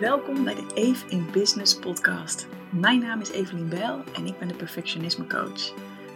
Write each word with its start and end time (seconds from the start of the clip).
Welkom 0.00 0.44
bij 0.44 0.54
de 0.54 0.66
Eve 0.74 1.06
in 1.08 1.26
Business 1.32 1.78
podcast. 1.78 2.46
Mijn 2.70 3.00
naam 3.00 3.20
is 3.20 3.30
Evelien 3.30 3.68
Bijl 3.68 4.02
en 4.14 4.26
ik 4.26 4.38
ben 4.38 4.48
de 4.48 4.54
perfectionisme 4.54 5.26
coach. 5.26 5.74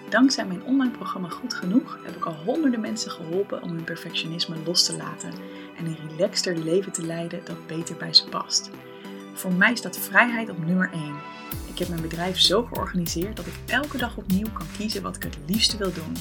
Dankzij 0.08 0.46
mijn 0.46 0.64
online 0.64 0.90
programma 0.90 1.28
Goed 1.28 1.54
Genoeg 1.54 1.98
heb 2.04 2.16
ik 2.16 2.24
al 2.24 2.34
honderden 2.34 2.80
mensen 2.80 3.10
geholpen 3.10 3.62
om 3.62 3.70
hun 3.70 3.84
perfectionisme 3.84 4.56
los 4.64 4.84
te 4.84 4.96
laten 4.96 5.32
en 5.76 5.86
een 5.86 5.96
relaxter 6.08 6.58
leven 6.58 6.92
te 6.92 7.06
leiden 7.06 7.44
dat 7.44 7.66
beter 7.66 7.96
bij 7.96 8.14
ze 8.14 8.28
past. 8.28 8.70
Voor 9.32 9.52
mij 9.52 9.74
staat 9.74 9.98
vrijheid 9.98 10.50
op 10.50 10.66
nummer 10.66 10.90
1. 10.92 11.02
Ik 11.72 11.78
heb 11.78 11.88
mijn 11.88 12.02
bedrijf 12.02 12.40
zo 12.40 12.62
georganiseerd 12.62 13.36
dat 13.36 13.46
ik 13.46 13.54
elke 13.66 13.98
dag 13.98 14.16
opnieuw 14.16 14.52
kan 14.52 14.66
kiezen 14.76 15.02
wat 15.02 15.16
ik 15.16 15.22
het 15.22 15.38
liefste 15.46 15.76
wil 15.76 15.92
doen. 15.92 16.16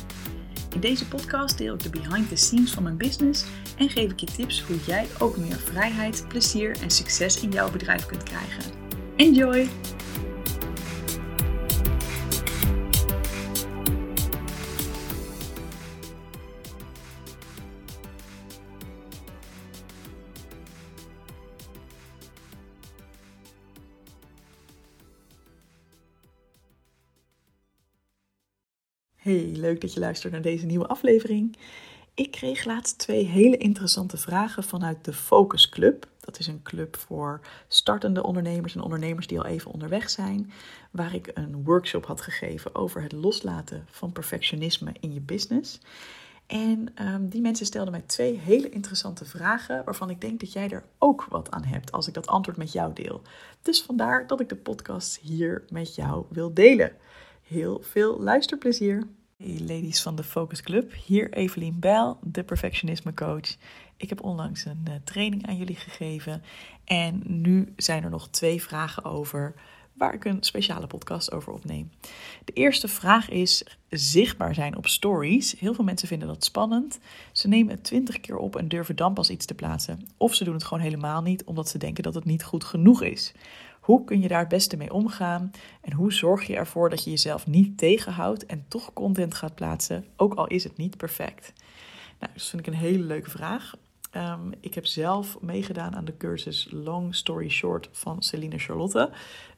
In 0.74 0.80
deze 0.80 1.08
podcast 1.08 1.58
deel 1.58 1.74
ik 1.74 1.84
de 1.84 1.90
behind 1.90 2.30
the 2.30 2.36
scenes 2.36 2.72
van 2.72 2.84
mijn 2.84 2.98
business 2.98 3.46
en 3.78 3.90
geef 3.90 4.12
ik 4.12 4.20
je 4.20 4.26
tips 4.26 4.62
hoe 4.62 4.78
jij 4.86 5.08
ook 5.20 5.38
meer 5.38 5.58
vrijheid, 5.58 6.26
plezier 6.28 6.78
en 6.82 6.90
succes 6.90 7.42
in 7.42 7.52
jouw 7.52 7.72
bedrijf 7.72 8.06
kunt 8.06 8.24
krijgen. 8.24 8.64
Enjoy! 9.16 9.70
Hey, 29.32 29.52
leuk 29.56 29.82
dat 29.82 29.94
je 29.94 30.00
luistert 30.00 30.34
naar 30.34 30.42
deze 30.42 30.66
nieuwe 30.66 30.88
aflevering. 30.88 31.58
Ik 32.14 32.32
kreeg 32.32 32.66
laatst 32.66 32.98
twee 32.98 33.26
hele 33.26 33.58
interessante 33.58 34.18
vragen 34.18 34.64
vanuit 34.64 35.06
de 35.06 35.14
Focus 35.14 35.70
Club. 35.70 36.08
Dat 36.20 36.40
is 36.40 36.48
een 36.48 36.62
club 36.62 36.98
voor 36.98 37.42
startende 37.68 38.24
ondernemers 38.24 38.76
en 38.76 38.82
ondernemers 38.82 39.28
die 39.28 39.40
al 39.40 39.46
even 39.46 39.72
onderweg 39.72 40.10
zijn. 40.10 40.52
Waar 40.92 41.16
ik 41.16 41.32
een 41.34 41.64
workshop 41.64 42.06
had 42.06 42.22
gegeven 42.22 42.76
over 42.76 43.02
het 43.02 43.12
loslaten 43.12 43.86
van 43.90 44.12
perfectionisme 44.12 44.92
in 45.00 45.14
je 45.14 45.22
business. 45.22 45.80
En 46.48 46.94
um, 47.02 47.30
die 47.30 47.42
mensen 47.42 47.66
stelden 47.66 47.92
mij 47.92 48.04
twee 48.06 48.38
hele 48.38 48.70
interessante 48.70 49.26
vragen, 49.26 49.84
waarvan 49.86 50.10
ik 50.10 50.22
denk 50.22 50.40
dat 50.40 50.54
jij 50.54 50.70
er 50.70 50.84
ook 50.98 51.26
wat 51.30 51.52
aan 51.52 51.64
hebt 51.64 51.92
als 51.92 52.08
ik 52.08 52.14
dat 52.14 52.28
antwoord 52.28 52.58
met 52.58 52.72
jou 52.72 52.94
deel. 52.94 53.22
Dus 53.62 53.82
vandaar 53.82 54.28
dat 54.28 54.40
ik 54.40 54.50
de 54.50 54.56
podcast 54.56 55.20
hier 55.20 55.64
met 55.70 55.96
jou 55.96 56.26
wil 56.30 56.54
delen. 56.54 56.92
Heel 57.42 57.82
veel 57.84 58.20
luisterplezier! 58.20 59.08
Hey 59.44 59.60
ladies 59.60 60.02
van 60.02 60.16
de 60.16 60.24
Focus 60.24 60.62
Club, 60.62 60.94
hier 61.06 61.34
Evelien 61.34 61.80
Bijl, 61.80 62.18
de 62.24 62.44
perfectionisme 62.44 63.14
coach. 63.14 63.56
Ik 63.98 64.10
heb 64.10 64.24
onlangs 64.24 64.66
een 64.66 64.86
uh, 64.88 64.94
training 65.04 65.48
aan 65.48 65.58
jullie 65.58 65.76
gegeven 65.76 66.44
en 66.84 67.22
nu 67.26 67.74
zijn 67.76 68.04
er 68.04 68.10
nog 68.10 68.30
twee 68.30 68.62
vragen 68.62 69.04
over 69.04 69.54
waar 69.94 70.14
ik 70.14 70.26
een 70.26 70.44
speciale 70.44 70.88
podcast 70.88 71.32
over 71.32 71.54
opneem. 71.54 71.92
De 72.46 72.54
eerste 72.54 72.88
vraag 72.88 73.30
is 73.30 73.66
zichtbaar 73.90 74.54
zijn 74.54 74.78
op 74.78 74.88
stories. 74.88 75.60
Heel 75.60 75.74
veel 75.74 75.84
mensen 75.84 76.08
vinden 76.08 76.28
dat 76.28 76.44
spannend. 76.44 77.00
Ze 77.32 77.48
nemen 77.48 77.74
het 77.74 77.84
twintig 77.84 78.20
keer 78.20 78.38
op 78.38 78.56
en 78.56 78.68
durven 78.68 78.96
dan 78.96 79.14
pas 79.14 79.30
iets 79.30 79.46
te 79.46 79.54
plaatsen. 79.54 80.08
Of 80.18 80.36
ze 80.36 80.44
doen 80.44 80.54
het 80.54 80.64
gewoon 80.64 80.84
helemaal 80.84 81.22
niet 81.22 81.44
omdat 81.44 81.70
ze 81.70 81.78
denken 81.78 82.04
dat 82.04 82.14
het 82.14 82.26
niet 82.26 82.44
goed 82.44 82.64
genoeg 82.64 83.02
is. 83.02 83.34
Hoe 83.92 84.04
kun 84.04 84.22
je 84.22 84.28
daar 84.28 84.40
het 84.40 84.48
beste 84.48 84.78
mee 84.78 84.94
omgaan? 84.94 85.52
En 85.82 85.94
hoe 85.94 86.14
zorg 86.14 86.48
je 86.48 86.56
ervoor 86.56 86.90
dat 86.90 87.04
je 87.04 87.10
jezelf 87.10 87.48
niet 87.48 87.78
tegenhoudt 87.78 88.46
en 88.46 88.66
toch 88.68 88.94
content 88.94 89.34
gaat 89.34 89.56
plaatsen, 89.56 90.06
ook 90.16 90.34
al 90.34 90.48
is 90.48 90.64
het 90.64 90.78
niet 90.78 90.98
perfect? 90.98 91.54
Nou, 92.20 92.34
dat 92.34 92.44
vind 92.44 92.68
ik 92.68 92.74
een 92.74 92.80
hele 92.80 93.04
leuke 93.04 93.30
vraag. 93.30 93.74
Um, 94.16 94.52
ik 94.60 94.74
heb 94.74 94.86
zelf 94.86 95.38
meegedaan 95.42 95.96
aan 95.96 96.06
de 96.06 96.18
cursus 96.18 96.68
Long 96.72 97.16
Story 97.16 97.50
Short 97.50 97.90
van 97.92 98.24
Celine 98.24 98.58
Charlotte. 98.58 99.10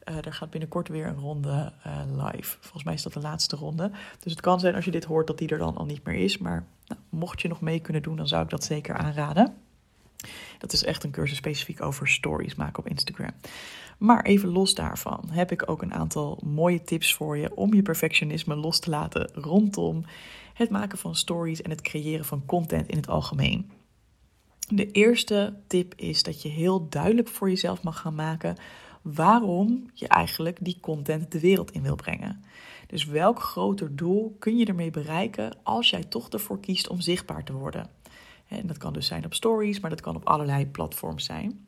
Uh, 0.04 0.14
daar 0.20 0.34
gaat 0.34 0.50
binnenkort 0.50 0.88
weer 0.88 1.06
een 1.06 1.18
ronde 1.18 1.72
uh, 1.86 2.00
live. 2.06 2.56
Volgens 2.60 2.84
mij 2.84 2.94
is 2.94 3.02
dat 3.02 3.12
de 3.12 3.20
laatste 3.20 3.56
ronde. 3.56 3.90
Dus 4.18 4.32
het 4.32 4.40
kan 4.40 4.60
zijn 4.60 4.74
als 4.74 4.84
je 4.84 4.90
dit 4.90 5.04
hoort 5.04 5.26
dat 5.26 5.38
die 5.38 5.48
er 5.48 5.58
dan 5.58 5.76
al 5.76 5.84
niet 5.84 6.04
meer 6.04 6.16
is. 6.16 6.38
Maar 6.38 6.66
nou, 6.86 7.00
mocht 7.08 7.42
je 7.42 7.48
nog 7.48 7.60
mee 7.60 7.80
kunnen 7.80 8.02
doen, 8.02 8.16
dan 8.16 8.28
zou 8.28 8.42
ik 8.42 8.50
dat 8.50 8.64
zeker 8.64 8.96
aanraden. 8.96 9.54
Dat 10.58 10.72
is 10.72 10.84
echt 10.84 11.04
een 11.04 11.10
cursus 11.10 11.36
specifiek 11.36 11.82
over 11.82 12.08
stories 12.08 12.54
maken 12.54 12.78
op 12.78 12.88
Instagram. 12.88 13.30
Maar 13.98 14.24
even 14.24 14.48
los 14.48 14.74
daarvan 14.74 15.24
heb 15.30 15.52
ik 15.52 15.70
ook 15.70 15.82
een 15.82 15.94
aantal 15.94 16.40
mooie 16.44 16.82
tips 16.82 17.14
voor 17.14 17.36
je 17.36 17.56
om 17.56 17.74
je 17.74 17.82
perfectionisme 17.82 18.54
los 18.54 18.78
te 18.78 18.90
laten 18.90 19.30
rondom 19.34 20.04
het 20.54 20.70
maken 20.70 20.98
van 20.98 21.16
stories 21.16 21.62
en 21.62 21.70
het 21.70 21.80
creëren 21.80 22.24
van 22.24 22.46
content 22.46 22.88
in 22.88 22.96
het 22.96 23.08
algemeen. 23.08 23.70
De 24.68 24.90
eerste 24.90 25.54
tip 25.66 25.94
is 25.96 26.22
dat 26.22 26.42
je 26.42 26.48
heel 26.48 26.88
duidelijk 26.88 27.28
voor 27.28 27.48
jezelf 27.48 27.82
mag 27.82 28.00
gaan 28.00 28.14
maken 28.14 28.56
waarom 29.02 29.90
je 29.94 30.08
eigenlijk 30.08 30.58
die 30.60 30.78
content 30.80 31.32
de 31.32 31.40
wereld 31.40 31.70
in 31.70 31.82
wil 31.82 31.96
brengen. 31.96 32.44
Dus 32.86 33.04
welk 33.04 33.40
groter 33.40 33.96
doel 33.96 34.36
kun 34.38 34.56
je 34.56 34.66
ermee 34.66 34.90
bereiken 34.90 35.56
als 35.62 35.90
jij 35.90 36.04
toch 36.04 36.28
ervoor 36.28 36.60
kiest 36.60 36.88
om 36.88 37.00
zichtbaar 37.00 37.44
te 37.44 37.52
worden? 37.52 37.90
En 38.58 38.66
dat 38.66 38.78
kan 38.78 38.92
dus 38.92 39.06
zijn 39.06 39.24
op 39.24 39.34
stories, 39.34 39.80
maar 39.80 39.90
dat 39.90 40.00
kan 40.00 40.16
op 40.16 40.24
allerlei 40.24 40.66
platforms 40.66 41.24
zijn. 41.24 41.66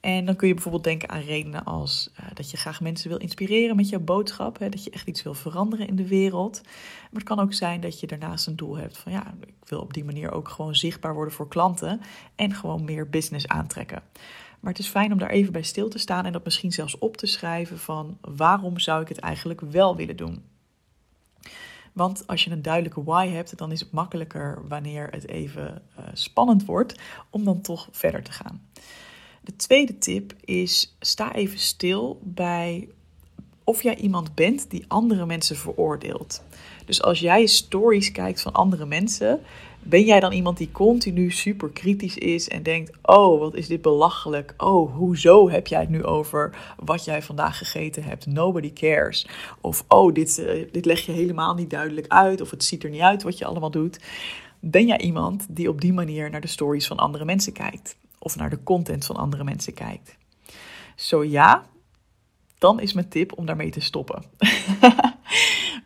En 0.00 0.24
dan 0.24 0.36
kun 0.36 0.48
je 0.48 0.54
bijvoorbeeld 0.54 0.84
denken 0.84 1.08
aan 1.08 1.20
redenen 1.20 1.64
als 1.64 2.10
uh, 2.20 2.26
dat 2.34 2.50
je 2.50 2.56
graag 2.56 2.80
mensen 2.80 3.08
wil 3.08 3.18
inspireren 3.18 3.76
met 3.76 3.88
jouw 3.88 4.00
boodschap, 4.00 4.58
hè, 4.58 4.68
dat 4.68 4.84
je 4.84 4.90
echt 4.90 5.08
iets 5.08 5.22
wil 5.22 5.34
veranderen 5.34 5.88
in 5.88 5.96
de 5.96 6.08
wereld. 6.08 6.60
Maar 6.62 7.20
het 7.20 7.22
kan 7.22 7.40
ook 7.40 7.52
zijn 7.52 7.80
dat 7.80 8.00
je 8.00 8.06
daarnaast 8.06 8.46
een 8.46 8.56
doel 8.56 8.76
hebt 8.76 8.98
van 8.98 9.12
ja, 9.12 9.34
ik 9.40 9.68
wil 9.68 9.80
op 9.80 9.94
die 9.94 10.04
manier 10.04 10.32
ook 10.32 10.48
gewoon 10.48 10.74
zichtbaar 10.74 11.14
worden 11.14 11.34
voor 11.34 11.48
klanten 11.48 12.00
en 12.34 12.54
gewoon 12.54 12.84
meer 12.84 13.10
business 13.10 13.48
aantrekken. 13.48 14.02
Maar 14.60 14.72
het 14.72 14.82
is 14.82 14.88
fijn 14.88 15.12
om 15.12 15.18
daar 15.18 15.30
even 15.30 15.52
bij 15.52 15.62
stil 15.62 15.88
te 15.88 15.98
staan 15.98 16.24
en 16.26 16.32
dat 16.32 16.44
misschien 16.44 16.72
zelfs 16.72 16.98
op 16.98 17.16
te 17.16 17.26
schrijven 17.26 17.78
van 17.78 18.18
waarom 18.20 18.78
zou 18.78 19.02
ik 19.02 19.08
het 19.08 19.18
eigenlijk 19.18 19.60
wel 19.60 19.96
willen 19.96 20.16
doen. 20.16 20.42
Want 21.96 22.26
als 22.26 22.44
je 22.44 22.50
een 22.50 22.62
duidelijke 22.62 23.04
why 23.04 23.28
hebt, 23.28 23.58
dan 23.58 23.72
is 23.72 23.80
het 23.80 23.92
makkelijker 23.92 24.68
wanneer 24.68 25.08
het 25.10 25.28
even 25.28 25.82
uh, 25.98 26.04
spannend 26.12 26.64
wordt 26.64 26.94
om 27.30 27.44
dan 27.44 27.60
toch 27.60 27.88
verder 27.90 28.22
te 28.22 28.32
gaan. 28.32 28.68
De 29.40 29.56
tweede 29.56 29.98
tip 29.98 30.32
is: 30.44 30.96
sta 31.00 31.34
even 31.34 31.58
stil 31.58 32.20
bij 32.22 32.88
of 33.64 33.82
jij 33.82 33.96
iemand 33.96 34.34
bent 34.34 34.70
die 34.70 34.84
andere 34.88 35.26
mensen 35.26 35.56
veroordeelt. 35.56 36.42
Dus 36.84 37.02
als 37.02 37.18
jij 37.18 37.46
stories 37.46 38.12
kijkt 38.12 38.42
van 38.42 38.52
andere 38.52 38.86
mensen, 38.86 39.40
ben 39.88 40.04
jij 40.04 40.20
dan 40.20 40.32
iemand 40.32 40.58
die 40.58 40.70
continu 40.72 41.30
super 41.30 41.70
kritisch 41.70 42.18
is 42.18 42.48
en 42.48 42.62
denkt: 42.62 42.92
Oh, 43.02 43.40
wat 43.40 43.54
is 43.54 43.66
dit 43.66 43.82
belachelijk? 43.82 44.54
Oh, 44.56 44.94
hoezo 44.96 45.50
heb 45.50 45.66
jij 45.66 45.80
het 45.80 45.88
nu 45.88 46.04
over 46.04 46.74
wat 46.78 47.04
jij 47.04 47.22
vandaag 47.22 47.58
gegeten 47.58 48.02
hebt? 48.02 48.26
Nobody 48.26 48.72
cares. 48.72 49.28
Of 49.60 49.84
oh, 49.88 50.14
dit, 50.14 50.38
uh, 50.38 50.72
dit 50.72 50.84
leg 50.84 51.00
je 51.00 51.12
helemaal 51.12 51.54
niet 51.54 51.70
duidelijk 51.70 52.06
uit. 52.08 52.40
Of 52.40 52.50
het 52.50 52.64
ziet 52.64 52.84
er 52.84 52.90
niet 52.90 53.00
uit 53.00 53.22
wat 53.22 53.38
je 53.38 53.44
allemaal 53.44 53.70
doet. 53.70 54.00
Ben 54.60 54.86
jij 54.86 54.98
iemand 54.98 55.46
die 55.50 55.68
op 55.68 55.80
die 55.80 55.92
manier 55.92 56.30
naar 56.30 56.40
de 56.40 56.46
stories 56.46 56.86
van 56.86 56.96
andere 56.96 57.24
mensen 57.24 57.52
kijkt? 57.52 57.96
Of 58.18 58.36
naar 58.36 58.50
de 58.50 58.62
content 58.62 59.06
van 59.06 59.16
andere 59.16 59.44
mensen 59.44 59.74
kijkt? 59.74 60.16
Zo 60.96 61.24
ja, 61.24 61.64
dan 62.58 62.80
is 62.80 62.92
mijn 62.92 63.08
tip 63.08 63.38
om 63.38 63.46
daarmee 63.46 63.70
te 63.70 63.80
stoppen. 63.80 64.22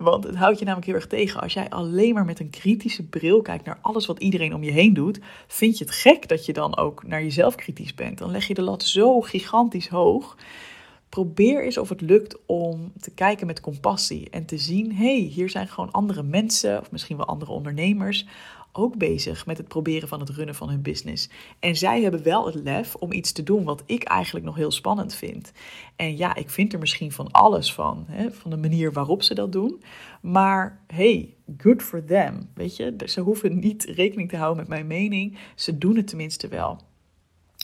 Want 0.01 0.25
het 0.25 0.37
houdt 0.37 0.59
je 0.59 0.65
namelijk 0.65 0.87
heel 0.87 0.97
erg 1.01 1.07
tegen. 1.07 1.41
Als 1.41 1.53
jij 1.53 1.69
alleen 1.69 2.15
maar 2.15 2.25
met 2.25 2.41
een 2.41 2.51
kritische 2.51 3.03
bril 3.03 3.43
kijkt 3.43 3.65
naar 3.65 3.79
alles 3.81 4.07
wat 4.07 4.19
iedereen 4.19 4.55
om 4.55 4.63
je 4.63 4.71
heen 4.71 4.95
doet, 4.95 5.21
vind 5.47 5.79
je 5.79 5.85
het 5.85 5.95
gek 5.95 6.29
dat 6.29 6.47
je 6.47 6.53
dan 6.53 6.77
ook 6.77 7.07
naar 7.07 7.23
jezelf 7.23 7.55
kritisch 7.55 7.95
bent. 7.95 8.19
Dan 8.19 8.31
leg 8.31 8.47
je 8.47 8.55
de 8.55 8.63
lat 8.63 8.83
zo 8.83 9.21
gigantisch 9.21 9.89
hoog. 9.89 10.37
Probeer 11.09 11.65
eens 11.65 11.79
of 11.79 11.89
het 11.89 12.01
lukt 12.01 12.37
om 12.47 12.93
te 13.01 13.11
kijken 13.11 13.47
met 13.47 13.61
compassie 13.61 14.31
en 14.31 14.47
te 14.47 14.59
zien: 14.59 14.93
hé, 14.93 15.05
hey, 15.05 15.29
hier 15.29 15.51
zijn 15.51 15.69
gewoon 15.69 15.91
andere 15.91 16.23
mensen, 16.23 16.81
of 16.81 16.91
misschien 16.91 17.17
wel 17.17 17.27
andere 17.27 17.53
ondernemers, 17.53 18.27
ook 18.73 18.97
bezig 18.97 19.47
met 19.47 19.59
het 19.59 19.69
proberen 19.69 20.09
van 20.09 20.21
het 20.21 20.29
runnen 20.29 20.55
van 20.55 20.69
hun 20.69 20.83
business. 20.83 21.31
En 21.59 21.77
zij 21.77 22.03
hebben 22.03 22.23
wel 22.23 22.47
het 22.47 22.55
lef 22.55 22.95
om 22.95 23.13
iets 23.13 23.33
te 23.33 23.43
doen 23.43 23.65
wat 23.65 23.83
ik 23.87 24.03
eigenlijk 24.03 24.47
nog 24.47 24.57
heel 24.57 24.71
spannend 24.71 25.15
vind. 25.15 25.53
En 25.97 26.17
ja, 26.17 26.35
ik 26.35 26.51
vind 26.51 26.73
er 26.73 26.79
misschien 26.79 27.13
van 27.13 27.31
alles 27.31 27.75
van, 27.75 28.05
hè, 28.09 28.31
van 28.33 28.51
de 28.51 28.57
manier 28.57 28.93
waarop 28.93 29.23
ze 29.23 29.35
dat 29.35 29.53
doen. 29.53 29.83
Maar 30.21 30.81
hey, 30.87 31.35
good 31.57 31.83
for 31.83 32.05
them. 32.05 32.51
Weet 32.55 32.77
je, 32.77 32.95
ze 33.07 33.21
hoeven 33.21 33.59
niet 33.59 33.85
rekening 33.85 34.29
te 34.29 34.37
houden 34.37 34.59
met 34.59 34.69
mijn 34.69 34.87
mening. 34.87 35.39
Ze 35.55 35.79
doen 35.79 35.97
het 35.97 36.07
tenminste 36.07 36.49
wel. 36.49 36.81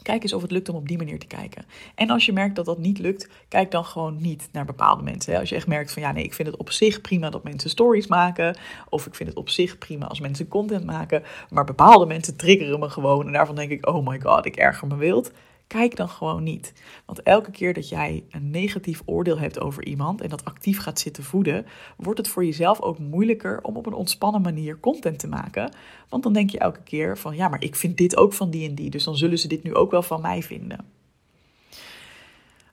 Kijk 0.06 0.23
eens 0.23 0.32
of 0.32 0.43
het 0.43 0.50
lukt 0.50 0.69
om 0.69 0.76
op 0.76 0.88
die 0.88 0.97
manier 0.97 1.19
te 1.19 1.26
kijken. 1.26 1.64
En 1.94 2.11
als 2.11 2.26
je 2.26 2.32
merkt 2.32 2.56
dat 2.56 2.64
dat 2.64 2.79
niet 2.79 2.99
lukt, 2.99 3.29
kijk 3.49 3.70
dan 3.70 3.85
gewoon 3.85 4.17
niet 4.20 4.49
naar 4.53 4.64
bepaalde 4.64 5.03
mensen. 5.03 5.38
Als 5.38 5.49
je 5.49 5.55
echt 5.55 5.67
merkt 5.67 5.93
van 5.93 6.03
ja, 6.03 6.12
nee, 6.12 6.25
ik 6.25 6.35
vind 6.35 6.49
het 6.49 6.56
op 6.56 6.70
zich 6.70 7.00
prima 7.00 7.31
dat 7.31 7.44
mensen 7.44 7.70
stories 7.70 8.06
maken. 8.06 8.56
Of 8.88 9.06
ik 9.06 9.14
vind 9.14 9.29
het 9.29 9.38
op 9.38 9.49
zich 9.49 9.79
prima 9.79 10.06
als 10.06 10.20
mensen 10.20 10.49
content 10.49 10.85
maken. 10.85 11.23
Maar 11.50 11.64
bepaalde 11.64 12.06
mensen 12.06 12.37
triggeren 12.37 12.79
me 12.79 12.88
gewoon. 12.88 13.26
En 13.26 13.32
daarvan 13.32 13.55
denk 13.55 13.70
ik, 13.70 13.88
oh 13.88 14.06
my 14.06 14.20
god, 14.20 14.47
ik 14.47 14.56
erger 14.56 14.88
me 14.88 14.97
wild. 14.97 15.32
Kijk 15.66 15.96
dan 15.96 16.08
gewoon 16.08 16.42
niet. 16.42 16.72
Want 17.06 17.22
elke 17.22 17.50
keer 17.50 17.74
dat 17.74 17.88
jij 17.88 18.24
een 18.30 18.50
negatief 18.50 19.02
oordeel 19.04 19.38
hebt 19.38 19.60
over 19.60 19.84
iemand 19.84 20.20
en 20.20 20.28
dat 20.28 20.44
actief 20.44 20.78
gaat 20.78 21.00
zitten 21.00 21.24
voeden, 21.24 21.66
wordt 21.96 22.18
het 22.18 22.28
voor 22.28 22.44
jezelf 22.44 22.80
ook 22.80 22.98
moeilijker 22.98 23.62
om 23.62 23.76
op 23.76 23.86
een 23.86 23.92
ontspannen 23.92 24.42
manier 24.42 24.80
content 24.80 25.18
te 25.18 25.28
maken. 25.28 25.74
Want 26.08 26.22
dan 26.22 26.32
denk 26.32 26.50
je 26.50 26.58
elke 26.58 26.82
keer 26.82 27.18
van 27.18 27.36
ja, 27.36 27.48
maar 27.48 27.62
ik 27.62 27.76
vind 27.76 27.96
dit 27.96 28.16
ook 28.16 28.32
van 28.32 28.50
die 28.50 28.68
en 28.68 28.74
die, 28.74 28.90
dus 28.90 29.04
dan 29.04 29.16
zullen 29.16 29.38
ze 29.38 29.48
dit 29.48 29.62
nu 29.62 29.74
ook 29.74 29.90
wel 29.90 30.02
van 30.02 30.20
mij 30.20 30.42
vinden. 30.42 30.84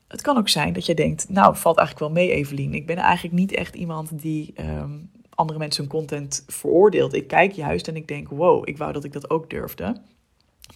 het 0.07 0.21
kan 0.21 0.37
ook 0.37 0.49
zijn 0.49 0.73
dat 0.73 0.85
je 0.85 0.93
denkt, 0.93 1.29
nou, 1.29 1.57
valt 1.57 1.77
eigenlijk 1.77 2.13
wel 2.13 2.23
mee, 2.23 2.33
Evelien. 2.33 2.73
Ik 2.73 2.85
ben 2.85 2.97
eigenlijk 2.97 3.35
niet 3.35 3.51
echt 3.51 3.75
iemand 3.75 4.21
die 4.21 4.51
ehm, 4.55 4.91
andere 5.29 5.59
mensen 5.59 5.83
hun 5.83 5.91
content 5.91 6.43
veroordeelt. 6.47 7.13
Ik 7.13 7.27
kijk 7.27 7.51
juist 7.51 7.87
en 7.87 7.95
ik 7.95 8.07
denk, 8.07 8.29
wow, 8.29 8.67
ik 8.69 8.77
wou 8.77 8.93
dat 8.93 9.03
ik 9.03 9.13
dat 9.13 9.29
ook 9.29 9.49
durfde. 9.49 10.01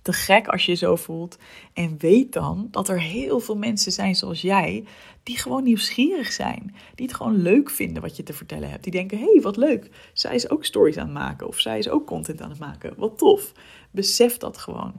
Te 0.02 0.14
gek 0.14 0.48
als 0.48 0.66
je 0.66 0.72
je 0.72 0.78
zo 0.78 0.96
voelt. 0.96 1.38
En 1.74 1.96
weet 1.98 2.34
dan 2.34 2.68
dat 2.72 2.90
er 2.90 3.02
heel 3.02 3.40
veel 3.40 3.58
mensen 3.58 3.92
zijn 3.92 4.16
zoals 4.16 4.42
jij, 4.42 4.84
die 5.24 5.38
gewoon 5.38 5.64
nieuwsgierig 5.64 6.32
zijn. 6.32 6.76
Die 6.96 7.06
het 7.06 7.16
gewoon 7.16 7.42
leuk 7.42 7.70
vinden 7.70 8.02
wat 8.02 8.16
je 8.18 8.24
te 8.24 8.34
vertellen 8.34 8.70
hebt. 8.70 8.84
Die 8.84 8.92
denken, 8.92 9.20
hey, 9.20 9.40
wat 9.42 9.58
leuk. 9.58 9.90
Zij 10.14 10.36
is 10.36 10.50
ook 10.50 10.66
stories 10.66 10.98
aan 10.98 11.06
het 11.06 11.14
maken. 11.14 11.48
Of 11.48 11.60
zij 11.60 11.78
is 11.78 11.90
ook 11.90 12.08
content 12.08 12.42
aan 12.42 12.50
het 12.50 12.60
maken. 12.60 12.94
Wat 12.98 13.18
tof. 13.18 13.52
Besef 13.92 14.38
dat 14.38 14.58
gewoon. 14.58 14.94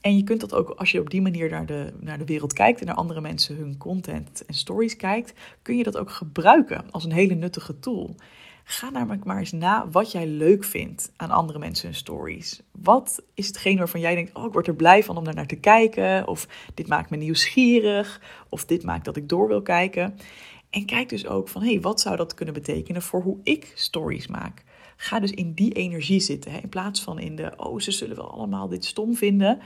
En 0.00 0.16
je 0.16 0.24
kunt 0.24 0.40
dat 0.40 0.54
ook, 0.54 0.70
als 0.70 0.90
je 0.90 1.00
op 1.00 1.10
die 1.10 1.22
manier 1.22 1.50
naar 1.50 1.66
de, 1.66 1.92
naar 2.00 2.18
de 2.18 2.24
wereld 2.24 2.52
kijkt 2.52 2.80
en 2.80 2.86
naar 2.86 2.94
andere 2.94 3.20
mensen 3.20 3.56
hun 3.56 3.76
content 3.76 4.44
en 4.44 4.54
stories 4.54 4.96
kijkt, 4.96 5.32
kun 5.62 5.76
je 5.76 5.82
dat 5.82 5.96
ook 5.96 6.10
gebruiken 6.10 6.90
als 6.90 7.04
een 7.04 7.12
hele 7.12 7.34
nuttige 7.34 7.78
tool. 7.78 8.14
Ga 8.64 8.90
namelijk 8.90 9.24
maar 9.24 9.38
eens 9.38 9.52
na 9.52 9.88
wat 9.90 10.12
jij 10.12 10.26
leuk 10.26 10.64
vindt 10.64 11.12
aan 11.16 11.30
andere 11.30 11.58
mensen 11.58 11.86
hun 11.86 11.96
stories. 11.96 12.62
Wat 12.82 13.22
is 13.34 13.46
hetgeen 13.46 13.78
waarvan 13.78 14.00
jij 14.00 14.14
denkt, 14.14 14.34
oh 14.34 14.44
ik 14.44 14.52
word 14.52 14.66
er 14.66 14.74
blij 14.74 15.04
van 15.04 15.16
om 15.16 15.24
daar 15.24 15.34
naar 15.34 15.46
te 15.46 15.60
kijken, 15.60 16.26
of 16.26 16.48
dit 16.74 16.88
maakt 16.88 17.10
me 17.10 17.16
nieuwsgierig, 17.16 18.20
of 18.48 18.64
dit 18.64 18.82
maakt 18.82 19.04
dat 19.04 19.16
ik 19.16 19.28
door 19.28 19.48
wil 19.48 19.62
kijken. 19.62 20.18
En 20.70 20.84
kijk 20.84 21.08
dus 21.08 21.26
ook 21.26 21.48
van, 21.48 21.62
hey, 21.62 21.80
wat 21.80 22.00
zou 22.00 22.16
dat 22.16 22.34
kunnen 22.34 22.54
betekenen 22.54 23.02
voor 23.02 23.22
hoe 23.22 23.38
ik 23.42 23.72
stories 23.74 24.26
maak? 24.26 24.64
Ga 24.96 25.20
dus 25.20 25.30
in 25.30 25.52
die 25.52 25.72
energie 25.72 26.20
zitten. 26.20 26.50
Hè? 26.52 26.58
In 26.58 26.68
plaats 26.68 27.02
van 27.02 27.18
in 27.18 27.36
de, 27.36 27.52
oh, 27.56 27.80
ze 27.80 27.90
zullen 27.90 28.16
wel 28.16 28.30
allemaal 28.30 28.68
dit 28.68 28.84
stom 28.84 29.16
vinden. 29.16 29.60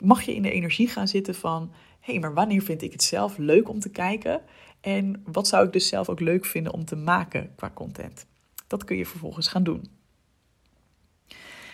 Mag 0.00 0.22
je 0.22 0.34
in 0.34 0.42
de 0.42 0.50
energie 0.50 0.88
gaan 0.88 1.08
zitten 1.08 1.34
van, 1.34 1.72
hey, 2.00 2.18
maar 2.18 2.34
wanneer 2.34 2.62
vind 2.62 2.82
ik 2.82 2.92
het 2.92 3.02
zelf 3.02 3.38
leuk 3.38 3.68
om 3.68 3.80
te 3.80 3.90
kijken? 3.90 4.40
En 4.80 5.22
wat 5.32 5.48
zou 5.48 5.66
ik 5.66 5.72
dus 5.72 5.88
zelf 5.88 6.08
ook 6.08 6.20
leuk 6.20 6.44
vinden 6.44 6.72
om 6.72 6.84
te 6.84 6.96
maken 6.96 7.52
qua 7.56 7.70
content? 7.74 8.26
Dat 8.66 8.84
kun 8.84 8.96
je 8.96 9.06
vervolgens 9.06 9.48
gaan 9.48 9.62
doen. 9.62 9.93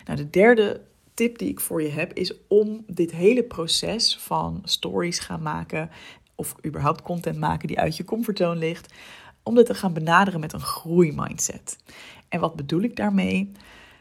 Nou, 0.05 0.19
de 0.19 0.31
derde 0.31 0.81
tip 1.15 1.39
die 1.39 1.49
ik 1.49 1.61
voor 1.61 1.83
je 1.83 1.89
heb 1.89 2.13
is 2.13 2.33
om 2.49 2.85
dit 2.87 3.11
hele 3.11 3.43
proces 3.43 4.19
van 4.19 4.61
stories 4.65 5.19
gaan 5.19 5.43
maken 5.43 5.91
of 6.35 6.55
überhaupt 6.67 7.03
content 7.03 7.39
maken 7.39 7.69
die 7.69 7.79
uit 7.79 7.97
je 7.97 8.05
comfortzone 8.05 8.59
ligt, 8.59 8.95
om 9.43 9.55
dit 9.55 9.67
te 9.67 9.75
gaan 9.75 9.93
benaderen 9.93 10.41
met 10.41 10.53
een 10.53 10.61
groeimindset. 10.61 11.79
En 12.29 12.41
wat 12.41 12.57
bedoel 12.57 12.81
ik 12.81 12.97
daarmee? 12.97 13.53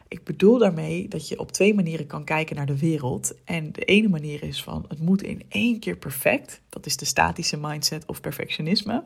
Ik 0.09 0.23
bedoel 0.23 0.57
daarmee 0.57 1.07
dat 1.07 1.27
je 1.27 1.39
op 1.39 1.51
twee 1.51 1.73
manieren 1.73 2.07
kan 2.07 2.23
kijken 2.23 2.55
naar 2.55 2.65
de 2.65 2.79
wereld. 2.79 3.33
En 3.45 3.71
de 3.71 3.85
ene 3.85 4.07
manier 4.07 4.43
is 4.43 4.63
van 4.63 4.85
het 4.87 4.99
moet 4.99 5.23
in 5.23 5.43
één 5.49 5.79
keer 5.79 5.97
perfect. 5.97 6.61
Dat 6.69 6.85
is 6.85 6.97
de 6.97 7.05
statische 7.05 7.57
mindset 7.57 8.05
of 8.05 8.21
perfectionisme. 8.21 9.03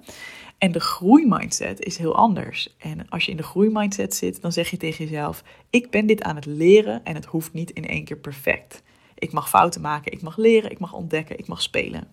En 0.58 0.72
de 0.72 0.80
groeimindset 0.80 1.80
is 1.80 1.98
heel 1.98 2.16
anders. 2.16 2.76
En 2.78 3.10
als 3.10 3.26
je 3.26 3.32
in 3.32 3.38
de 3.38 3.44
groeimindset 3.44 4.16
zit, 4.16 4.42
dan 4.42 4.52
zeg 4.52 4.70
je 4.70 4.78
tegen 4.78 5.06
jezelf: 5.06 5.44
Ik 5.70 5.90
ben 5.90 6.06
dit 6.06 6.22
aan 6.22 6.36
het 6.36 6.46
leren 6.46 7.04
en 7.04 7.16
het 7.16 7.26
hoeft 7.26 7.54
niet 7.54 7.72
in 7.72 7.88
één 7.88 8.04
keer 8.04 8.18
perfect. 8.18 8.84
Ik 9.16 9.32
mag 9.32 9.50
fouten 9.50 9.82
maken, 9.82 10.12
ik 10.12 10.22
mag 10.22 10.38
leren, 10.38 10.72
ik 10.72 10.80
mag 10.80 10.94
ontdekken, 10.94 11.38
ik 11.38 11.48
mag 11.48 11.62
spelen. 11.62 12.08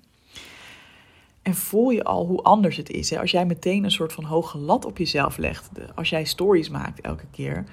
En 1.43 1.55
voel 1.55 1.91
je 1.91 2.05
al 2.05 2.27
hoe 2.27 2.43
anders 2.43 2.77
het 2.77 2.91
is. 2.91 3.11
Hè? 3.11 3.21
Als 3.21 3.31
jij 3.31 3.47
meteen 3.47 3.85
een 3.85 3.91
soort 3.91 4.13
van 4.13 4.25
hoge 4.25 4.59
lat 4.59 4.85
op 4.85 4.99
jezelf 4.99 5.37
legt, 5.37 5.71
als 5.95 6.11
jij 6.11 6.25
stories 6.25 6.69
maakt 6.69 7.01
elke 7.01 7.27
keer, 7.31 7.65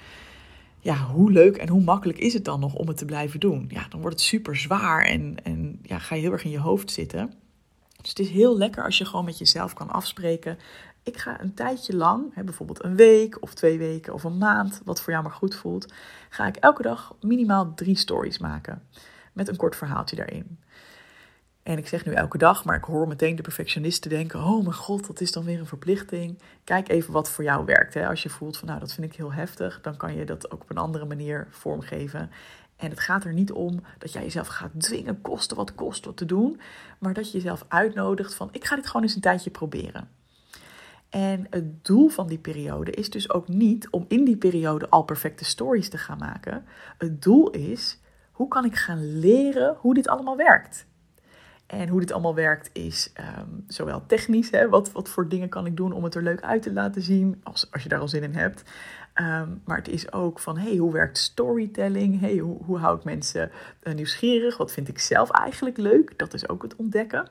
ja, 0.87 1.05
hoe 1.05 1.31
leuk 1.31 1.57
en 1.57 1.69
hoe 1.69 1.81
makkelijk 1.81 2.17
is 2.17 2.33
het 2.33 2.45
dan 2.45 2.59
nog 2.59 2.73
om 2.73 2.87
het 2.87 2.97
te 2.97 3.05
blijven 3.05 3.39
doen? 3.39 3.65
Ja, 3.69 3.87
dan 3.89 4.01
wordt 4.01 4.15
het 4.15 4.25
super 4.25 4.55
zwaar 4.55 5.05
en, 5.05 5.37
en 5.43 5.79
ja, 5.81 5.99
ga 5.99 6.15
je 6.15 6.21
heel 6.21 6.31
erg 6.31 6.43
in 6.43 6.49
je 6.49 6.59
hoofd 6.59 6.91
zitten. 6.91 7.33
Dus 8.01 8.09
het 8.09 8.19
is 8.19 8.29
heel 8.29 8.57
lekker 8.57 8.83
als 8.83 8.97
je 8.97 9.05
gewoon 9.05 9.25
met 9.25 9.37
jezelf 9.37 9.73
kan 9.73 9.89
afspreken. 9.89 10.57
Ik 11.03 11.17
ga 11.17 11.41
een 11.41 11.53
tijdje 11.53 11.95
lang, 11.95 12.33
hè, 12.33 12.43
bijvoorbeeld 12.43 12.83
een 12.83 12.95
week 12.95 13.37
of 13.41 13.53
twee 13.53 13.77
weken 13.77 14.13
of 14.13 14.23
een 14.23 14.37
maand, 14.37 14.81
wat 14.85 15.01
voor 15.01 15.11
jou 15.11 15.23
maar 15.23 15.33
goed 15.33 15.55
voelt, 15.55 15.93
ga 16.29 16.47
ik 16.47 16.55
elke 16.55 16.81
dag 16.81 17.15
minimaal 17.21 17.73
drie 17.73 17.97
stories 17.97 18.37
maken. 18.37 18.83
Met 19.33 19.47
een 19.47 19.55
kort 19.55 19.75
verhaaltje 19.75 20.15
daarin. 20.15 20.59
En 21.67 21.77
ik 21.77 21.87
zeg 21.87 22.05
nu 22.05 22.13
elke 22.13 22.37
dag, 22.37 22.65
maar 22.65 22.75
ik 22.75 22.83
hoor 22.83 23.07
meteen 23.07 23.35
de 23.35 23.41
perfectionisten 23.41 24.09
denken: 24.09 24.43
Oh 24.43 24.61
mijn 24.63 24.73
god, 24.73 25.07
dat 25.07 25.21
is 25.21 25.31
dan 25.31 25.43
weer 25.43 25.59
een 25.59 25.65
verplichting. 25.65 26.39
Kijk 26.63 26.89
even 26.89 27.13
wat 27.13 27.29
voor 27.29 27.43
jou 27.43 27.65
werkt. 27.65 27.95
Als 27.95 28.23
je 28.23 28.29
voelt 28.29 28.57
van 28.57 28.67
nou, 28.67 28.79
dat 28.79 28.93
vind 28.93 29.11
ik 29.11 29.17
heel 29.17 29.33
heftig, 29.33 29.81
dan 29.81 29.97
kan 29.97 30.15
je 30.15 30.25
dat 30.25 30.51
ook 30.51 30.61
op 30.61 30.69
een 30.69 30.77
andere 30.77 31.05
manier 31.05 31.47
vormgeven. 31.49 32.31
En 32.75 32.89
het 32.89 32.99
gaat 32.99 33.23
er 33.23 33.33
niet 33.33 33.51
om 33.51 33.81
dat 33.97 34.13
jij 34.13 34.23
jezelf 34.23 34.47
gaat 34.47 34.71
dwingen, 34.77 35.21
kosten 35.21 35.57
wat 35.57 35.75
kost, 35.75 36.05
wat 36.05 36.17
te 36.17 36.25
doen. 36.25 36.59
Maar 36.99 37.13
dat 37.13 37.31
je 37.31 37.37
jezelf 37.37 37.65
uitnodigt 37.67 38.33
van: 38.33 38.49
Ik 38.51 38.65
ga 38.65 38.75
dit 38.75 38.87
gewoon 38.87 39.01
eens 39.01 39.15
een 39.15 39.21
tijdje 39.21 39.49
proberen. 39.49 40.09
En 41.09 41.47
het 41.49 41.85
doel 41.85 42.09
van 42.09 42.27
die 42.27 42.39
periode 42.39 42.91
is 42.91 43.09
dus 43.09 43.29
ook 43.29 43.47
niet 43.47 43.89
om 43.89 44.05
in 44.07 44.23
die 44.23 44.37
periode 44.37 44.89
al 44.89 45.03
perfecte 45.03 45.45
stories 45.45 45.89
te 45.89 45.97
gaan 45.97 46.17
maken. 46.17 46.65
Het 46.97 47.21
doel 47.21 47.49
is: 47.49 47.99
hoe 48.31 48.47
kan 48.47 48.65
ik 48.65 48.75
gaan 48.75 49.19
leren 49.19 49.75
hoe 49.79 49.93
dit 49.93 50.07
allemaal 50.07 50.37
werkt? 50.37 50.85
En 51.67 51.87
hoe 51.87 51.99
dit 51.99 52.11
allemaal 52.11 52.35
werkt 52.35 52.69
is 52.73 53.11
ehm, 53.13 53.49
zowel 53.67 54.05
technisch, 54.05 54.49
hè, 54.49 54.69
wat, 54.69 54.91
wat 54.91 55.09
voor 55.09 55.29
dingen 55.29 55.49
kan 55.49 55.65
ik 55.65 55.77
doen 55.77 55.91
om 55.91 56.03
het 56.03 56.15
er 56.15 56.23
leuk 56.23 56.41
uit 56.41 56.61
te 56.61 56.73
laten 56.73 57.01
zien, 57.01 57.41
als, 57.43 57.71
als 57.71 57.83
je 57.83 57.89
daar 57.89 57.99
al 57.99 58.07
zin 58.07 58.23
in 58.23 58.35
hebt. 58.35 58.63
Ehm, 59.13 59.49
maar 59.65 59.77
het 59.77 59.87
is 59.87 60.11
ook 60.11 60.39
van, 60.39 60.57
hey, 60.57 60.75
hoe 60.75 60.91
werkt 60.91 61.17
storytelling? 61.17 62.19
Hey, 62.19 62.37
hoe, 62.37 62.63
hoe 62.63 62.77
hou 62.77 62.97
ik 62.97 63.03
mensen 63.03 63.51
uh, 63.83 63.93
nieuwsgierig? 63.93 64.57
Wat 64.57 64.71
vind 64.71 64.87
ik 64.87 64.99
zelf 64.99 65.29
eigenlijk 65.29 65.77
leuk? 65.77 66.17
Dat 66.17 66.33
is 66.33 66.49
ook 66.49 66.61
het 66.61 66.75
ontdekken. 66.75 67.27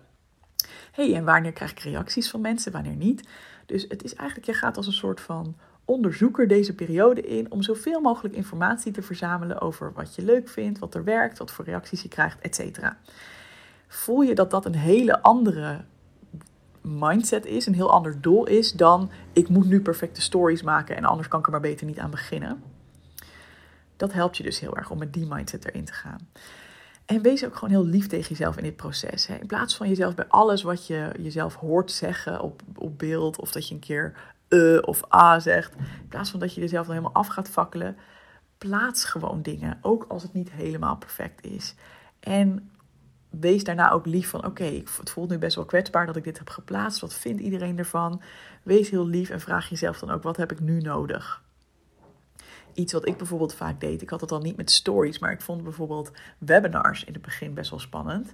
hey, 0.93 1.15
en 1.15 1.25
wanneer 1.25 1.53
krijg 1.53 1.71
ik 1.71 1.79
reacties 1.79 2.31
van 2.31 2.41
mensen, 2.41 2.73
wanneer 2.73 2.97
niet? 2.97 3.29
Dus 3.67 3.85
het 3.89 4.05
is 4.05 4.15
eigenlijk, 4.15 4.49
je 4.49 4.55
gaat 4.55 4.77
als 4.77 4.87
een 4.87 4.93
soort 4.93 5.21
van 5.21 5.57
onderzoeker 5.85 6.49
deze 6.49 6.75
periode 6.75 7.21
in 7.21 7.51
om 7.51 7.63
zoveel 7.63 8.01
mogelijk 8.01 8.35
informatie 8.35 8.93
te 8.93 9.03
verzamelen 9.03 9.61
over 9.61 9.93
wat 9.93 10.15
je 10.15 10.25
leuk 10.25 10.49
vindt, 10.49 10.79
wat 10.79 10.95
er 10.95 11.05
werkt, 11.05 11.39
wat 11.39 11.51
voor 11.51 11.65
reacties 11.65 12.03
je 12.03 12.09
krijgt, 12.09 12.41
et 12.41 12.55
cetera 12.55 12.99
voel 13.89 14.21
je 14.21 14.35
dat 14.35 14.51
dat 14.51 14.65
een 14.65 14.75
hele 14.75 15.23
andere 15.23 15.85
mindset 16.81 17.47
is, 17.47 17.67
een 17.67 17.75
heel 17.75 17.91
ander 17.91 18.21
doel 18.21 18.47
is 18.47 18.73
dan 18.73 19.11
ik 19.33 19.49
moet 19.49 19.67
nu 19.67 19.81
perfecte 19.81 20.21
stories 20.21 20.63
maken 20.63 20.97
en 20.97 21.05
anders 21.05 21.29
kan 21.29 21.39
ik 21.39 21.47
er 21.47 21.53
maar 21.53 21.61
beter 21.61 21.87
niet 21.87 21.99
aan 21.99 22.11
beginnen. 22.11 22.63
Dat 23.97 24.13
helpt 24.13 24.37
je 24.37 24.43
dus 24.43 24.61
heel 24.61 24.77
erg 24.77 24.91
om 24.91 24.99
met 24.99 25.13
die 25.13 25.27
mindset 25.27 25.65
erin 25.65 25.85
te 25.85 25.93
gaan. 25.93 26.29
En 27.07 27.23
wees 27.23 27.45
ook 27.45 27.55
gewoon 27.55 27.71
heel 27.71 27.85
lief 27.85 28.07
tegen 28.07 28.29
jezelf 28.29 28.57
in 28.57 28.63
dit 28.63 28.77
proces. 28.77 29.29
In 29.29 29.47
plaats 29.47 29.77
van 29.77 29.89
jezelf 29.89 30.15
bij 30.15 30.29
alles 30.29 30.63
wat 30.63 30.87
je 30.87 31.11
jezelf 31.19 31.55
hoort 31.55 31.91
zeggen 31.91 32.41
op, 32.41 32.63
op 32.75 32.99
beeld, 32.99 33.41
of 33.41 33.53
dat 33.53 33.69
je 33.69 33.75
een 33.75 33.81
keer 33.81 34.35
uh 34.49 34.79
of 34.83 35.15
a 35.15 35.39
zegt, 35.39 35.75
in 35.75 36.09
plaats 36.09 36.31
van 36.31 36.41
dat 36.41 36.55
je 36.55 36.61
jezelf 36.61 36.87
dan 36.87 36.95
helemaal 36.95 37.17
af 37.17 37.27
gaat 37.27 37.49
fakkelen, 37.49 37.97
plaats 38.59 39.05
gewoon 39.05 39.43
dingen, 39.43 39.79
ook 39.83 40.05
als 40.09 40.23
het 40.23 40.33
niet 40.33 40.51
helemaal 40.51 40.97
perfect 40.97 41.45
is. 41.45 41.75
En 42.21 42.71
wees 43.31 43.65
daarna 43.65 43.91
ook 43.91 44.07
lief 44.07 44.29
van: 44.29 44.45
oké, 44.45 44.83
het 44.99 45.11
voelt 45.11 45.31
nu 45.31 45.39
best 45.39 45.57
wel 45.57 45.65
kwetsbaar 45.65 46.07
dat 46.07 46.17
ik 46.17 46.25
dit 46.25 46.39
heb 46.39 46.51
geplaatst. 46.51 47.01
Wat 47.01 47.15
vindt 47.15 47.41
iedereen 47.41 47.79
ervan? 47.79 48.23
Wees 48.63 48.91
heel 48.91 49.07
lief 49.07 49.31
en 49.31 49.41
vraag 49.41 49.69
jezelf 49.69 49.99
dan 49.99 50.11
ook: 50.11 50.23
wat 50.23 50.37
heb 50.37 50.53
ik 50.53 50.61
nu 50.61 50.81
nodig? 50.81 51.43
Iets 52.73 52.93
wat 52.93 53.09
ik 53.09 53.17
bijvoorbeeld 53.17 53.55
vaak 53.55 53.81
deed. 53.81 54.03
Ik 54.03 54.11
had 54.11 54.21
het 54.21 54.33
al 54.33 54.41
niet 54.41 54.57
met 54.57 54.71
stories, 54.71 55.19
maar 55.19 55.33
ik 55.33 55.41
vond 55.41 55.63
bijvoorbeeld 55.63 56.13
webinars 56.39 57.05
in 57.05 57.13
het 57.13 57.23
begin 57.23 57.55
best 57.55 57.71
wel 57.71 57.79
spannend. 57.79 58.33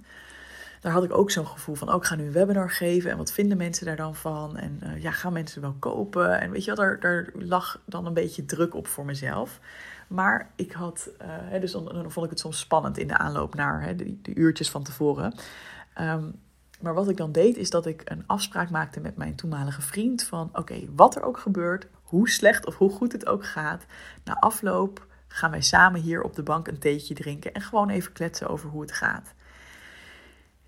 Daar 0.83 0.91
had 0.91 1.03
ik 1.03 1.17
ook 1.17 1.31
zo'n 1.31 1.47
gevoel 1.47 1.75
van: 1.75 1.89
oh, 1.89 1.95
ik 1.95 2.03
ga 2.03 2.15
nu 2.15 2.25
een 2.25 2.31
webinar 2.31 2.69
geven 2.69 3.11
en 3.11 3.17
wat 3.17 3.31
vinden 3.31 3.57
mensen 3.57 3.85
daar 3.85 3.95
dan 3.95 4.15
van? 4.15 4.57
En 4.57 4.79
uh, 4.83 5.01
ja, 5.01 5.11
gaan 5.11 5.33
mensen 5.33 5.61
wel 5.61 5.75
kopen? 5.79 6.39
En 6.39 6.51
weet 6.51 6.65
je 6.65 6.75
wel, 6.75 6.85
daar, 6.85 6.99
daar 6.99 7.29
lag 7.33 7.81
dan 7.85 8.05
een 8.05 8.13
beetje 8.13 8.45
druk 8.45 8.75
op 8.75 8.87
voor 8.87 9.05
mezelf. 9.05 9.59
Maar 10.13 10.51
ik 10.55 10.71
had, 10.71 11.09
uh, 11.21 11.61
dus 11.61 11.71
dan, 11.71 12.11
vond 12.11 12.25
ik 12.25 12.31
het 12.31 12.39
soms 12.39 12.59
spannend 12.59 12.97
in 12.97 13.07
de 13.07 13.17
aanloop 13.17 13.55
naar 13.55 13.97
de, 13.97 14.21
de, 14.21 14.35
uurtjes 14.35 14.69
van 14.69 14.83
tevoren. 14.83 15.33
Um, 16.01 16.41
maar 16.79 16.93
wat 16.93 17.09
ik 17.09 17.17
dan 17.17 17.31
deed, 17.31 17.57
is 17.57 17.69
dat 17.69 17.85
ik 17.85 18.01
een 18.05 18.23
afspraak 18.27 18.69
maakte 18.69 18.99
met 18.99 19.17
mijn 19.17 19.35
toenmalige 19.35 19.81
vriend 19.81 20.23
van 20.23 20.49
oké, 20.53 20.79
wat 20.95 21.15
er 21.15 21.23
ook 21.23 21.37
gebeurt, 21.37 21.87
hoe 22.03 22.29
slecht 22.29 22.65
of 22.65 22.75
hoe 22.75 22.89
goed 22.89 23.11
het 23.11 23.25
ook 23.25 23.45
gaat, 23.45 23.85
na 24.23 24.39
afloop 24.39 25.07
gaan 25.27 25.51
wij 25.51 25.61
samen 25.61 26.01
hier 26.01 26.21
op 26.21 26.35
de 26.35 26.43
bank 26.43 26.67
een 26.67 26.79
theetje 26.79 27.13
drinken 27.13 27.53
en 27.53 27.61
gewoon 27.61 27.89
even 27.89 28.11
kletsen 28.11 28.47
over 28.47 28.69
hoe 28.69 28.81
het 28.81 28.91
gaat. 28.91 29.33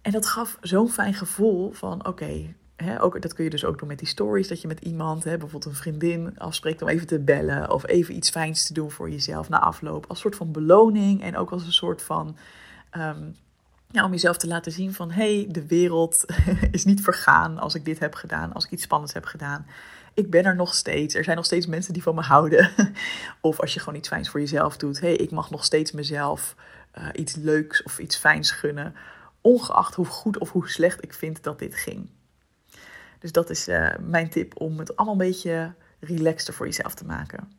En 0.02 0.12
dat 0.12 0.26
gaf 0.26 0.58
zo'n 0.62 0.90
fijn 0.90 1.14
gevoel 1.14 1.72
van 1.72 2.08
oké, 2.08 2.56
ook, 3.00 3.22
dat 3.22 3.34
kun 3.34 3.44
je 3.44 3.50
dus 3.50 3.66
ook 3.66 3.80
doen 3.80 3.88
met 3.88 4.00
die 4.00 4.08
stories. 4.08 4.48
Dat 4.48 4.62
je 4.62 4.68
met 4.68 4.80
iemand, 4.80 5.24
bijvoorbeeld 5.24 5.66
een 5.66 5.76
vriendin, 5.76 6.40
afspreekt 6.40 6.82
om 6.82 6.88
even 6.88 7.08
te 7.08 7.20
bellen. 7.20 7.72
Of 7.72 7.88
even 7.88 8.16
iets 8.16 8.30
fijns 8.30 8.68
te 8.68 8.74
doen 8.74 8.92
voor 8.92 9.10
jezelf 9.10 9.50
na 9.50 9.60
afloop. 9.60 10.06
Als 10.08 10.20
soort 10.20 10.36
van 10.36 10.52
beloning. 10.52 11.24
En 11.24 11.38
ook 11.38 11.52
als 11.52 11.66
een 11.66 11.72
soort 11.72 12.02
van. 12.02 12.38
Um, 12.98 13.36
ja, 13.96 14.06
om 14.06 14.12
jezelf 14.12 14.38
te 14.38 14.48
laten 14.48 14.72
zien 14.72 14.94
van 14.94 15.12
hey, 15.12 15.48
de 15.50 15.68
wereld 15.68 16.26
is 16.72 16.86
niet 16.86 17.02
vergaan 17.02 17.60
als 17.60 17.76
ik 17.76 17.86
dit 17.86 18.00
heb 18.00 18.14
gedaan, 18.14 18.54
als 18.54 18.66
ik 18.66 18.72
iets 18.72 18.84
spannends 18.84 19.14
heb 19.14 19.26
gedaan. 19.26 19.66
Ik 20.14 20.30
ben 20.30 20.44
er 20.44 20.56
nog 20.56 20.74
steeds. 20.74 21.16
Er 21.16 21.24
zijn 21.24 21.36
nog 21.36 21.46
steeds 21.46 21.66
mensen 21.66 21.94
die 21.94 22.04
van 22.04 22.16
me 22.16 22.22
houden. 22.22 22.72
of 23.42 23.60
als 23.60 23.74
je 23.74 23.80
gewoon 23.80 24.00
iets 24.00 24.08
fijns 24.08 24.30
voor 24.30 24.40
jezelf 24.40 24.78
doet. 24.78 25.00
Hey, 25.00 25.16
ik 25.16 25.32
mag 25.32 25.50
nog 25.50 25.64
steeds 25.64 25.92
mezelf 25.92 26.56
uh, 26.98 27.08
iets 27.14 27.36
leuks 27.36 27.84
of 27.84 28.00
iets 28.00 28.18
fijns 28.18 28.52
gunnen. 28.52 28.96
Ongeacht 29.42 29.96
hoe 29.96 30.06
goed 30.06 30.38
of 30.38 30.52
hoe 30.52 30.70
slecht 30.70 31.04
ik 31.04 31.14
vind 31.14 31.44
dat 31.44 31.60
dit 31.60 31.76
ging. 31.76 32.10
Dus 33.26 33.34
dat 33.34 33.50
is 33.50 33.68
uh, 33.68 33.90
mijn 34.02 34.30
tip 34.30 34.62
om 34.62 34.80
het 34.80 34.96
allemaal 34.96 35.14
een 35.14 35.28
beetje 35.28 35.74
relaxter 36.00 36.54
voor 36.54 36.66
jezelf 36.66 36.94
te 36.94 37.06
maken. 37.06 37.52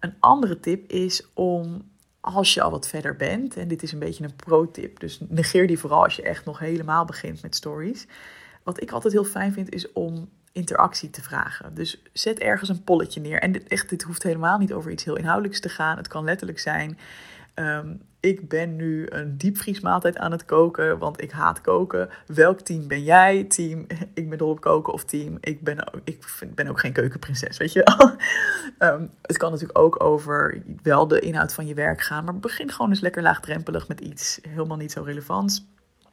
Een 0.00 0.14
andere 0.20 0.60
tip 0.60 0.90
is 0.90 1.26
om 1.34 1.90
als 2.20 2.54
je 2.54 2.62
al 2.62 2.70
wat 2.70 2.88
verder 2.88 3.16
bent, 3.16 3.56
en 3.56 3.68
dit 3.68 3.82
is 3.82 3.92
een 3.92 3.98
beetje 3.98 4.24
een 4.24 4.36
pro-tip, 4.36 5.00
dus 5.00 5.20
negeer 5.28 5.66
die 5.66 5.78
vooral 5.78 6.02
als 6.02 6.16
je 6.16 6.22
echt 6.22 6.44
nog 6.44 6.58
helemaal 6.58 7.04
begint 7.04 7.42
met 7.42 7.54
stories. 7.54 8.06
Wat 8.62 8.82
ik 8.82 8.90
altijd 8.90 9.12
heel 9.12 9.24
fijn 9.24 9.52
vind, 9.52 9.74
is 9.74 9.92
om 9.92 10.28
interactie 10.52 11.10
te 11.10 11.22
vragen. 11.22 11.74
Dus 11.74 12.02
zet 12.12 12.38
ergens 12.38 12.68
een 12.68 12.84
polletje 12.84 13.20
neer. 13.20 13.40
En 13.40 13.52
dit, 13.52 13.68
echt, 13.68 13.88
dit 13.88 14.02
hoeft 14.02 14.22
helemaal 14.22 14.58
niet 14.58 14.72
over 14.72 14.90
iets 14.90 15.04
heel 15.04 15.16
inhoudelijks 15.16 15.60
te 15.60 15.68
gaan. 15.68 15.96
Het 15.96 16.08
kan 16.08 16.24
letterlijk 16.24 16.58
zijn. 16.58 16.98
Ehm, 17.60 17.94
ik 18.20 18.48
ben 18.48 18.76
nu 18.76 19.06
een 19.08 19.38
diepvriesmaaltijd 19.38 20.18
aan 20.18 20.32
het 20.32 20.44
koken, 20.44 20.98
want 20.98 21.22
ik 21.22 21.30
haat 21.30 21.60
koken. 21.60 22.08
Welk 22.26 22.60
team 22.60 22.88
ben 22.88 23.02
jij? 23.02 23.44
Team, 23.44 23.86
ik 24.14 24.28
ben 24.28 24.38
dol 24.38 24.50
op 24.50 24.60
koken 24.60 24.92
of 24.92 25.04
team, 25.04 25.38
ik 25.40 25.60
ben, 25.62 25.78
ik 26.04 26.54
ben 26.54 26.68
ook 26.68 26.80
geen 26.80 26.92
keukenprinses, 26.92 27.56
weet 27.56 27.72
je 27.72 27.86
um, 28.78 29.10
het 29.22 29.36
kan 29.36 29.50
natuurlijk 29.50 29.78
ook 29.78 30.02
over 30.02 30.62
wel 30.82 31.08
de 31.08 31.20
inhoud 31.20 31.52
van 31.52 31.66
je 31.66 31.74
werk 31.74 32.00
gaan, 32.00 32.24
maar 32.24 32.38
begin 32.38 32.70
gewoon 32.70 32.90
eens 32.90 33.00
lekker 33.00 33.22
laagdrempelig 33.22 33.88
met 33.88 34.00
iets 34.00 34.40
helemaal 34.48 34.76
niet 34.76 34.92
zo 34.92 35.02
relevants. 35.02 35.66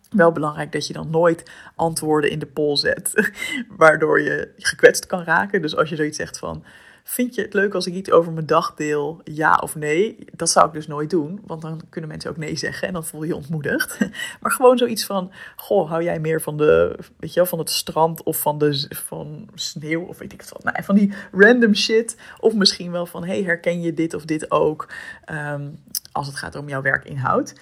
Wel 0.10 0.32
belangrijk 0.32 0.72
dat 0.72 0.88
je 0.88 0.94
dan 0.94 1.10
nooit 1.10 1.52
antwoorden 1.76 2.30
in 2.30 2.40
de 2.40 2.46
poll 2.46 2.76
zet, 2.76 3.32
waardoor 3.78 4.22
je 4.22 4.54
gekwetst 4.58 5.06
kan 5.06 5.24
raken. 5.24 5.62
Dus 5.62 5.76
als 5.76 5.90
je 5.90 5.96
zoiets 5.96 6.18
zegt 6.18 6.40
van, 6.40 6.64
vind 7.10 7.36
je 7.36 7.42
het 7.42 7.54
leuk 7.54 7.74
als 7.74 7.88
ik 7.88 7.94
iets 7.94 8.12
over 8.12 8.32
mijn 8.32 8.46
dag 8.46 8.74
deel, 8.74 9.22
ja 9.24 9.56
of 9.56 9.76
nee? 9.76 10.18
Dat 10.32 10.50
zou 10.50 10.68
ik 10.68 10.74
dus 10.74 10.88
nooit 10.88 11.10
doen, 11.10 11.42
want 11.46 11.62
dan 11.62 11.82
kunnen 11.90 12.10
mensen 12.10 12.30
ook 12.30 12.38
nee 12.38 12.56
zeggen 12.56 12.88
en 12.88 12.94
dan 12.94 13.06
voel 13.06 13.22
je 13.22 13.28
je 13.28 13.36
ontmoedigd. 13.36 13.98
Maar 14.42 14.52
gewoon 14.52 14.78
zoiets 14.78 15.06
van, 15.06 15.32
goh, 15.56 15.90
hou 15.90 16.04
jij 16.04 16.20
meer 16.20 16.42
van, 16.42 16.58
de, 16.58 17.00
weet 17.18 17.34
je 17.34 17.40
wel, 17.40 17.46
van 17.46 17.60
het 17.60 17.70
strand 17.70 18.24
of 18.24 18.38
van, 18.38 18.58
de, 18.58 18.86
van 18.90 19.50
sneeuw 19.54 20.02
of 20.02 20.18
weet 20.18 20.34
ik 20.34 20.44
wat. 20.50 20.64
Nou, 20.64 20.84
van 20.84 20.96
die 20.96 21.14
random 21.32 21.76
shit. 21.76 22.18
Of 22.40 22.54
misschien 22.54 22.92
wel 22.92 23.06
van, 23.06 23.26
hey, 23.26 23.44
herken 23.44 23.82
je 23.82 23.94
dit 23.94 24.14
of 24.14 24.26
dit 24.26 24.52
ook? 24.52 24.90
Ehm, 25.26 25.70
als 26.12 26.28
het 26.28 26.36
gaat 26.36 26.56
om 26.56 26.70
jouw 26.70 26.82
werkinhoud. 26.82 27.54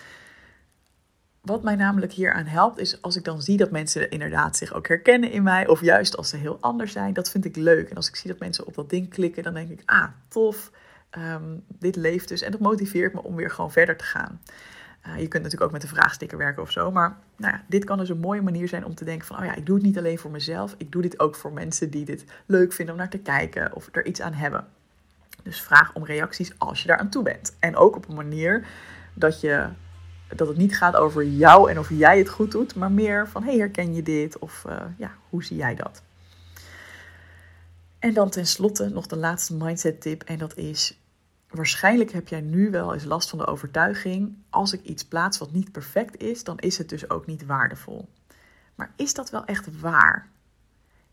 Wat 1.46 1.64
mij 1.64 1.76
namelijk 1.76 2.12
hier 2.12 2.34
aan 2.34 2.46
helpt, 2.46 2.80
is 2.80 3.02
als 3.02 3.16
ik 3.16 3.24
dan 3.24 3.42
zie 3.42 3.58
dat 3.58 3.72
mensen 3.72 4.10
inderdaad 4.10 4.58
zich 4.58 4.74
ook 4.74 4.88
herkennen 4.88 5.32
in 5.32 5.44
mij, 5.44 5.68
of 5.68 5.82
juist 5.82 6.18
als 6.18 6.30
ze 6.30 6.38
heel 6.38 6.58
anders 6.62 6.92
zijn, 6.92 7.14
dat 7.14 7.30
vind 7.30 7.46
ik 7.46 7.56
leuk. 7.56 7.90
En 7.90 7.96
als 7.96 8.08
ik 8.08 8.16
zie 8.16 8.32
dat 8.32 8.40
mensen 8.40 8.66
op 8.66 8.76
dat 8.76 8.90
ding 8.90 9.10
klikken, 9.10 9.44
dan 9.44 9.54
denk 9.54 9.70
ik, 9.70 9.82
ah, 9.86 10.08
tof, 10.28 10.72
ehm, 11.10 11.58
dit 11.68 11.96
leeft 11.96 12.28
dus. 12.28 12.42
En 12.42 12.52
dat 12.52 12.60
motiveert 12.60 13.14
me 13.14 13.24
om 13.24 13.36
weer 13.36 13.52
gewoon 13.52 13.72
verder 13.72 13.98
te 13.98 14.04
gaan. 14.04 14.42
Uh, 15.08 15.20
je 15.20 15.28
kunt 15.28 15.44
natuurlijk 15.44 15.62
ook 15.62 15.72
met 15.72 15.82
de 15.82 15.88
vraagsticker 15.88 16.38
werken 16.38 16.62
of 16.62 16.72
zo, 16.72 16.92
maar 16.92 17.18
nou 17.36 17.54
ja, 17.54 17.64
dit 17.68 17.84
kan 17.84 17.98
dus 17.98 18.10
een 18.10 18.20
mooie 18.20 18.42
manier 18.42 18.68
zijn 18.68 18.86
om 18.86 18.96
te 18.96 19.06
denken 19.06 19.28
van, 19.28 19.38
oh 19.38 19.46
ja, 19.46 19.56
ik 19.56 19.66
doe 19.66 19.76
het 19.76 19.86
niet 19.86 19.98
alleen 19.98 20.18
voor 20.20 20.32
mezelf, 20.32 20.76
ik 20.78 20.92
doe 20.92 21.02
dit 21.02 21.20
ook 21.20 21.36
voor 21.36 21.54
mensen 21.54 21.90
die 21.90 22.06
dit 22.06 22.26
leuk 22.46 22.74
vinden 22.74 22.94
om 22.94 23.00
naar 23.00 23.10
te 23.10 23.18
kijken 23.18 23.76
of 23.76 23.90
er 23.92 24.06
iets 24.06 24.22
aan 24.22 24.34
hebben. 24.34 24.68
Dus 25.44 25.62
vraag 25.62 25.94
om 25.94 26.06
reacties 26.06 26.60
als 26.60 26.82
je 26.82 26.88
daar 26.88 26.98
aan 26.98 27.10
toe 27.10 27.24
bent. 27.24 27.56
En 27.60 27.76
ook 27.76 27.96
op 27.96 28.10
een 28.10 28.16
manier 28.16 28.68
dat 29.14 29.42
je 29.42 29.68
dat 30.36 30.48
het 30.48 30.58
niet 30.58 30.78
gaat 30.78 30.96
over 30.96 31.24
jou 31.24 31.70
en 31.70 31.80
of 31.80 31.90
jij 31.90 32.18
het 32.18 32.30
goed 32.30 32.52
doet, 32.52 32.76
maar 32.76 32.92
meer 32.92 33.28
van 33.28 33.44
hey, 33.44 33.58
herken 33.58 33.96
je 33.96 34.04
dit? 34.04 34.40
Of 34.40 34.64
uh, 34.68 34.82
ja, 34.98 35.12
hoe 35.30 35.44
zie 35.44 35.58
jij 35.58 35.76
dat? 35.76 36.02
En 38.00 38.14
dan 38.14 38.30
tenslotte 38.30 38.90
nog 38.90 39.08
de 39.08 39.18
laatste 39.18 39.56
mindset 39.56 40.02
tip 40.02 40.24
en 40.24 40.38
dat 40.38 40.58
is 40.58 41.00
waarschijnlijk 41.50 42.12
heb 42.12 42.28
jij 42.28 42.42
nu 42.42 42.72
wel 42.72 42.94
eens 42.94 43.04
last 43.04 43.30
van 43.30 43.40
de 43.40 43.48
overtuiging 43.48 44.38
als 44.50 44.74
ik 44.74 44.84
iets 44.84 45.06
plaats 45.06 45.38
wat 45.38 45.52
niet 45.52 45.72
perfect 45.72 46.22
is, 46.22 46.44
dan 46.44 46.60
is 46.60 46.78
het 46.78 46.90
dus 46.90 47.10
ook 47.10 47.26
niet 47.26 47.46
waardevol. 47.46 48.10
Maar 48.76 48.94
is 48.96 49.14
dat 49.14 49.30
wel 49.30 49.46
echt 49.46 49.80
waar? 49.80 50.30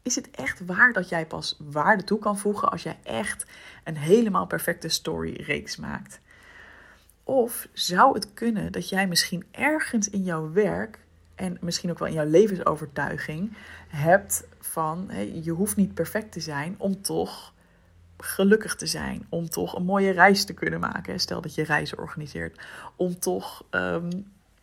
Is 0.03 0.15
het 0.15 0.31
echt 0.31 0.65
waar 0.67 0.93
dat 0.93 1.09
jij 1.09 1.27
pas 1.27 1.57
waarde 1.59 2.05
toe 2.05 2.19
kan 2.19 2.39
voegen 2.39 2.71
als 2.71 2.83
jij 2.83 2.99
echt 3.03 3.47
een 3.85 3.97
helemaal 3.97 4.47
perfecte 4.47 4.89
story 4.89 5.43
reeks 5.43 5.77
maakt? 5.77 6.21
Of 7.25 7.69
zou 7.73 8.15
het 8.15 8.33
kunnen 8.35 8.73
dat 8.73 8.89
jij 8.89 9.07
misschien 9.07 9.45
ergens 9.51 10.11
in 10.11 10.23
jouw 10.23 10.53
werk 10.53 10.99
en 11.35 11.57
misschien 11.61 11.91
ook 11.91 11.99
wel 11.99 12.09
in 12.09 12.15
jouw 12.15 12.27
levensovertuiging 12.27 13.57
hebt 13.89 14.45
van 14.61 15.11
je 15.43 15.51
hoeft 15.51 15.77
niet 15.77 15.95
perfect 15.95 16.33
te 16.33 16.41
zijn 16.41 16.75
om 16.79 17.03
toch 17.03 17.53
gelukkig 18.19 18.77
te 18.77 18.87
zijn, 18.87 19.27
om 19.29 19.49
toch 19.49 19.77
een 19.77 19.85
mooie 19.85 20.11
reis 20.11 20.45
te 20.45 20.55
kunnen 20.55 20.81
maken. 20.81 21.21
Stel 21.21 21.41
dat 21.41 21.55
je 21.55 21.65
reizen 21.65 21.99
organiseert, 21.99 22.61
om 22.97 23.19
toch, 23.19 23.65
um, 23.71 24.09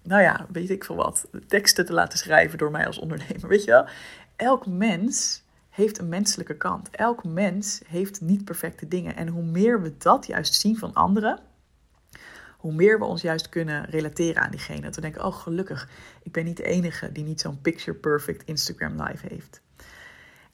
nou 0.01 0.21
ja, 0.21 0.45
weet 0.51 0.69
ik 0.69 0.83
veel 0.83 0.95
wat, 0.95 1.27
teksten 1.47 1.85
te 1.85 1.93
laten 1.93 2.17
schrijven 2.17 2.57
door 2.57 2.71
mij 2.71 2.85
als 2.85 2.99
ondernemer. 2.99 3.47
Weet 3.47 3.63
je 3.63 3.71
wel, 3.71 3.87
elk 4.35 4.67
mens 4.67 5.43
heeft 5.69 5.99
een 5.99 6.09
menselijke 6.09 6.57
kant. 6.57 6.89
Elk 6.89 7.23
mens 7.23 7.81
heeft 7.87 8.21
niet 8.21 8.45
perfecte 8.45 8.87
dingen. 8.87 9.15
En 9.15 9.27
hoe 9.27 9.43
meer 9.43 9.81
we 9.81 9.93
dat 9.97 10.25
juist 10.25 10.53
zien 10.53 10.77
van 10.77 10.93
anderen, 10.93 11.39
hoe 12.59 12.73
meer 12.73 12.99
we 12.99 13.05
ons 13.05 13.21
juist 13.21 13.49
kunnen 13.49 13.85
relateren 13.85 14.41
aan 14.41 14.51
diegene. 14.51 14.81
Dat 14.81 14.95
we 14.95 15.01
denken, 15.01 15.25
oh 15.25 15.33
gelukkig, 15.33 15.89
ik 16.23 16.31
ben 16.31 16.45
niet 16.45 16.57
de 16.57 16.63
enige 16.63 17.11
die 17.11 17.23
niet 17.23 17.41
zo'n 17.41 17.61
picture 17.61 17.97
perfect 17.97 18.43
Instagram 18.43 19.01
live 19.01 19.27
heeft. 19.27 19.61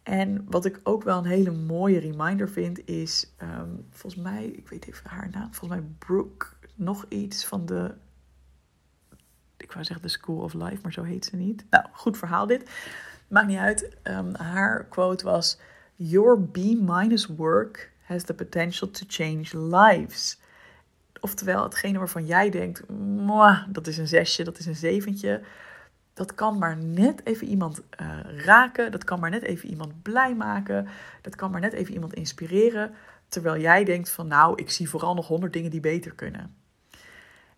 En 0.03 0.45
wat 0.50 0.65
ik 0.65 0.79
ook 0.83 1.03
wel 1.03 1.17
een 1.17 1.25
hele 1.25 1.51
mooie 1.51 2.00
reminder 2.00 2.50
vind, 2.50 2.88
is 2.88 3.33
ehm, 3.38 3.69
volgens 3.89 4.24
mij, 4.24 4.45
ik 4.45 4.69
weet 4.69 4.88
even 4.88 5.09
haar 5.09 5.29
naam, 5.29 5.53
volgens 5.53 5.79
mij 5.79 5.89
Brooke, 5.97 6.47
nog 6.75 7.05
iets 7.09 7.45
van 7.45 7.65
de, 7.65 7.93
ik 9.57 9.71
wou 9.71 9.85
zeggen 9.85 10.05
de 10.05 10.12
School 10.12 10.41
of 10.41 10.53
Life, 10.53 10.79
maar 10.81 10.93
zo 10.93 11.03
heet 11.03 11.25
ze 11.25 11.35
niet. 11.35 11.65
Nou, 11.69 11.85
goed 11.91 12.17
verhaal 12.17 12.47
dit. 12.47 12.69
Maakt 13.27 13.47
niet 13.47 13.57
uit. 13.57 13.95
Ehm, 14.03 14.33
haar 14.33 14.85
quote 14.85 15.25
was: 15.25 15.59
Your 15.95 16.41
B 16.41 16.57
minus 16.79 17.25
work 17.25 17.91
has 18.01 18.24
the 18.24 18.33
potential 18.33 18.91
to 18.91 19.05
change 19.07 19.57
lives. 19.57 20.39
Oftewel, 21.19 21.63
hetgene 21.63 21.98
waarvan 21.98 22.25
jij 22.25 22.50
denkt, 22.50 22.84
dat 23.67 23.88
is 23.88 23.98
een 23.98 24.07
zesje, 24.07 24.43
dat 24.43 24.57
is 24.57 24.65
een 24.65 24.75
zeventje. 24.75 25.41
Dat 26.13 26.36
kan 26.36 26.57
maar 26.57 26.77
net 26.77 27.25
even 27.25 27.48
iemand 27.48 27.81
uh, 28.01 28.19
raken. 28.45 28.91
Dat 28.91 29.03
kan 29.03 29.19
maar 29.19 29.29
net 29.29 29.41
even 29.41 29.69
iemand 29.69 30.01
blij 30.01 30.36
maken. 30.36 30.88
Dat 31.22 31.36
kan 31.36 31.51
maar 31.51 31.62
net 31.62 31.74
even 31.74 31.93
iemand 31.93 32.13
inspireren. 32.13 32.93
Terwijl 33.27 33.62
jij 33.62 33.84
denkt 33.84 34.10
van 34.10 34.27
nou, 34.27 34.55
ik 34.55 34.69
zie 34.69 34.89
vooral 34.89 35.13
nog 35.13 35.27
honderd 35.27 35.53
dingen 35.53 35.72
die 35.72 35.79
beter 35.79 36.15
kunnen. 36.15 36.55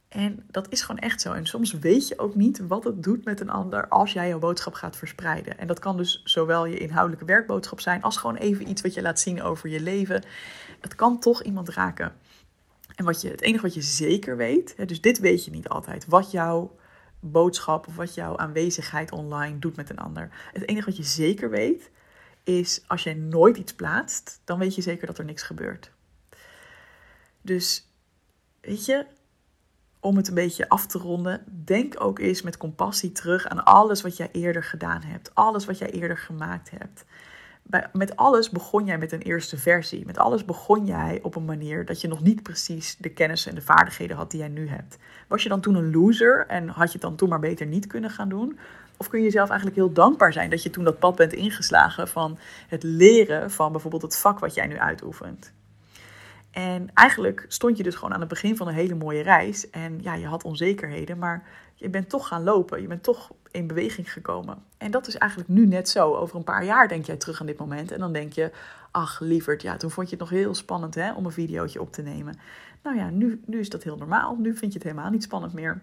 En 0.08 0.44
dat 0.52 0.68
is 0.70 0.82
gewoon 0.82 1.02
echt 1.02 1.22
zo. 1.22 1.34
En 1.34 1.46
soms 1.46 1.72
weet 1.74 2.08
je 2.08 2.20
ook 2.20 2.36
niet 2.36 2.68
wat 2.68 2.84
het 2.84 3.04
doet 3.04 3.26
met 3.26 3.40
een 3.40 3.50
ander 3.50 3.88
als 3.88 4.14
jij 4.14 4.28
jouw 4.28 4.40
boodschap 4.40 4.74
gaat 4.74 4.96
verspreiden. 4.96 5.58
En 5.58 5.68
dat 5.68 5.80
kan 5.80 5.98
dus 5.98 6.22
zowel 6.24 6.66
je 6.66 6.78
inhoudelijke 6.78 7.26
werkboodschap 7.26 7.80
zijn 7.80 8.02
als 8.02 8.18
gewoon 8.18 8.36
even 8.36 8.70
iets 8.70 8.82
wat 8.82 8.94
je 8.94 9.02
laat 9.02 9.20
zien 9.20 9.42
over 9.42 9.70
je 9.70 9.82
leven. 9.82 10.24
Het 10.80 10.96
kan 10.96 11.20
toch 11.20 11.44
iemand 11.44 11.70
raken. 11.70 12.14
En 12.98 13.06
wat 13.06 13.22
je, 13.22 13.30
het 13.30 13.42
enige 13.42 13.62
wat 13.62 13.74
je 13.74 13.82
zeker 13.82 14.38
weet, 14.38 14.74
hè, 14.78 14.86
dus 14.86 15.02
dit 15.02 15.20
weet 15.20 15.46
je 15.46 15.52
niet 15.52 15.68
altijd, 15.68 16.06
wat 16.06 16.32
jouw 16.32 16.76
boodschap 17.20 17.88
of 17.88 17.96
wat 17.96 18.14
jouw 18.14 18.38
aanwezigheid 18.38 19.12
online 19.12 19.60
doet 19.60 19.76
met 19.76 19.90
een 19.90 20.00
ander. 20.00 20.50
Het 20.54 20.68
enige 20.68 20.86
wat 20.86 20.98
je 20.98 21.04
zeker 21.04 21.50
weet, 21.50 21.90
is 22.44 22.84
als 22.88 23.04
jij 23.04 23.14
nooit 23.14 23.58
iets 23.58 23.74
plaatst, 23.74 24.42
dan 24.44 24.60
weet 24.60 24.76
je 24.76 24.82
zeker 24.82 25.08
dat 25.08 25.18
er 25.18 25.26
niks 25.26 25.44
gebeurt. 25.44 25.92
Dus 27.42 27.88
weet 28.62 28.86
je, 28.86 29.06
om 30.00 30.18
het 30.18 30.28
een 30.28 30.34
beetje 30.34 30.70
af 30.70 30.88
te 30.88 30.98
ronden, 30.98 31.44
denk 31.66 32.04
ook 32.04 32.20
eens 32.20 32.42
met 32.42 32.58
compassie 32.58 33.12
terug 33.12 33.48
aan 33.48 33.64
alles 33.64 34.02
wat 34.02 34.18
jij 34.18 34.30
eerder 34.32 34.64
gedaan 34.64 35.02
hebt, 35.02 35.36
alles 35.36 35.66
wat 35.66 35.78
jij 35.78 35.90
eerder 35.90 36.18
gemaakt 36.18 36.70
hebt 36.70 37.06
met 37.94 38.16
alles 38.16 38.50
begon 38.50 38.86
jij 38.86 38.98
met 38.98 39.12
een 39.12 39.22
eerste 39.22 39.58
versie. 39.58 40.06
Met 40.06 40.18
alles 40.18 40.46
begon 40.46 40.86
jij 40.86 41.20
op 41.22 41.36
een 41.36 41.46
manier 41.46 41.86
dat 41.86 42.02
je 42.02 42.08
nog 42.08 42.22
niet 42.22 42.44
precies 42.44 42.96
de 42.98 43.10
kennis 43.10 43.46
en 43.46 43.56
de 43.56 43.62
vaardigheden 43.62 44.18
had 44.18 44.32
die 44.32 44.40
jij 44.40 44.50
nu 44.50 44.68
hebt. 44.68 44.98
Was 45.28 45.44
je 45.44 45.50
dan 45.50 45.62
toen 45.62 45.76
een 45.76 45.92
loser 45.92 46.46
en 46.48 46.68
had 46.68 46.88
je 46.88 46.94
het 46.94 47.02
dan 47.02 47.16
toen 47.16 47.30
maar 47.30 47.40
beter 47.40 47.66
niet 47.66 47.88
kunnen 47.88 48.10
gaan 48.10 48.30
doen? 48.30 48.60
Of 48.98 49.08
kun 49.08 49.20
je 49.20 49.26
jezelf 49.26 49.50
eigenlijk 49.50 49.80
heel 49.80 49.94
dankbaar 49.94 50.34
zijn 50.34 50.50
dat 50.50 50.64
je 50.64 50.70
toen 50.70 50.84
dat 50.84 51.00
pad 51.00 51.16
bent 51.16 51.34
ingeslagen 51.34 52.08
van 52.08 52.38
het 52.68 52.84
leren 52.84 53.52
van 53.52 53.72
bijvoorbeeld 53.72 54.02
het 54.02 54.18
vak 54.18 54.40
wat 54.40 54.54
jij 54.54 54.68
nu 54.68 54.80
uitoefent? 54.80 55.54
En 56.52 56.90
eigenlijk 56.94 57.46
stond 57.48 57.78
je 57.78 57.84
dus 57.84 57.96
gewoon 57.96 58.14
aan 58.14 58.20
het 58.20 58.30
begin 58.30 58.58
van 58.58 58.68
een 58.68 58.74
hele 58.74 58.96
mooie 58.96 59.22
reis. 59.22 59.70
En 59.70 60.00
ja, 60.02 60.14
je 60.14 60.26
had 60.26 60.44
onzekerheden, 60.44 61.18
maar 61.18 61.44
je 61.76 61.90
bent 61.90 62.10
toch 62.10 62.28
gaan 62.28 62.44
lopen. 62.44 62.82
Je 62.82 62.88
bent 62.88 63.04
toch 63.04 63.32
in 63.52 63.68
beweging 63.68 64.14
gekomen. 64.14 64.58
En 64.78 64.92
dat 64.92 65.08
is 65.08 65.16
eigenlijk 65.18 65.52
nu 65.52 65.66
net 65.66 65.90
zo. 65.90 66.16
Over 66.16 66.36
een 66.36 66.44
paar 66.44 66.66
jaar 66.66 66.88
denk 66.88 67.06
jij 67.06 67.16
terug 67.16 67.40
aan 67.40 67.46
dit 67.46 67.58
moment. 67.58 67.92
En 67.92 68.00
dan 68.00 68.14
denk 68.14 68.34
je, 68.34 68.52
ach 68.92 69.20
lieverd, 69.20 69.62
ja, 69.62 69.78
toen 69.78 69.92
vond 69.92 70.10
je 70.10 70.16
het 70.16 70.30
nog 70.30 70.40
heel 70.40 70.56
spannend 70.56 70.96
hè, 70.96 71.14
om 71.14 71.26
een 71.26 71.32
videootje 71.32 71.82
op 71.82 71.92
te 71.92 72.02
nemen. 72.02 72.40
Nou 72.84 72.98
ja, 72.98 73.10
nu, 73.10 73.42
nu 73.46 73.60
is 73.60 73.70
dat 73.70 73.84
heel 73.84 73.98
normaal. 73.98 74.36
Nu 74.36 74.56
vind 74.56 74.74
je 74.74 74.80
het 74.80 74.88
helemaal 74.88 75.12
niet 75.12 75.24
spannend 75.24 75.54
meer. 75.54 75.82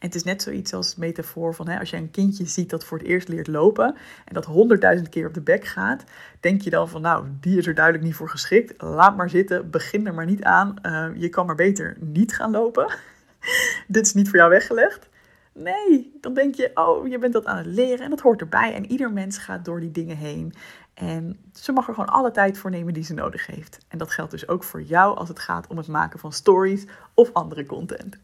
En 0.00 0.06
het 0.06 0.14
is 0.14 0.24
net 0.24 0.42
zoiets 0.42 0.72
als 0.72 0.96
metafoor 0.96 1.54
van 1.54 1.68
hè, 1.68 1.78
als 1.78 1.90
je 1.90 1.96
een 1.96 2.10
kindje 2.10 2.46
ziet 2.46 2.70
dat 2.70 2.84
voor 2.84 2.98
het 2.98 3.06
eerst 3.06 3.28
leert 3.28 3.46
lopen 3.46 3.96
en 4.24 4.34
dat 4.34 4.44
honderdduizend 4.44 5.08
keer 5.08 5.26
op 5.26 5.34
de 5.34 5.40
bek 5.40 5.64
gaat, 5.64 6.04
denk 6.40 6.62
je 6.62 6.70
dan 6.70 6.88
van 6.88 7.00
nou, 7.00 7.26
die 7.40 7.58
is 7.58 7.66
er 7.66 7.74
duidelijk 7.74 8.04
niet 8.04 8.14
voor 8.14 8.28
geschikt. 8.28 8.82
Laat 8.82 9.16
maar 9.16 9.30
zitten, 9.30 9.70
begin 9.70 10.06
er 10.06 10.14
maar 10.14 10.26
niet 10.26 10.42
aan. 10.42 10.74
Uh, 10.82 11.06
je 11.14 11.28
kan 11.28 11.46
maar 11.46 11.54
beter 11.54 11.96
niet 12.00 12.34
gaan 12.34 12.50
lopen. 12.50 12.92
Dit 13.86 14.06
is 14.06 14.14
niet 14.14 14.28
voor 14.28 14.38
jou 14.38 14.50
weggelegd. 14.50 15.08
Nee, 15.52 16.18
dan 16.20 16.34
denk 16.34 16.54
je, 16.54 16.70
oh, 16.74 17.08
je 17.08 17.18
bent 17.18 17.32
dat 17.32 17.46
aan 17.46 17.56
het 17.56 17.66
leren 17.66 18.04
en 18.04 18.10
dat 18.10 18.20
hoort 18.20 18.40
erbij. 18.40 18.74
En 18.74 18.90
ieder 18.90 19.12
mens 19.12 19.38
gaat 19.38 19.64
door 19.64 19.80
die 19.80 19.90
dingen 19.90 20.16
heen. 20.16 20.54
En 20.94 21.38
ze 21.52 21.72
mag 21.72 21.88
er 21.88 21.94
gewoon 21.94 22.08
alle 22.08 22.30
tijd 22.30 22.58
voor 22.58 22.70
nemen 22.70 22.94
die 22.94 23.04
ze 23.04 23.14
nodig 23.14 23.46
heeft. 23.46 23.78
En 23.88 23.98
dat 23.98 24.10
geldt 24.10 24.30
dus 24.30 24.48
ook 24.48 24.64
voor 24.64 24.82
jou 24.82 25.16
als 25.16 25.28
het 25.28 25.38
gaat 25.38 25.66
om 25.66 25.76
het 25.76 25.88
maken 25.88 26.18
van 26.18 26.32
stories 26.32 26.86
of 27.14 27.32
andere 27.32 27.66
content. 27.66 28.18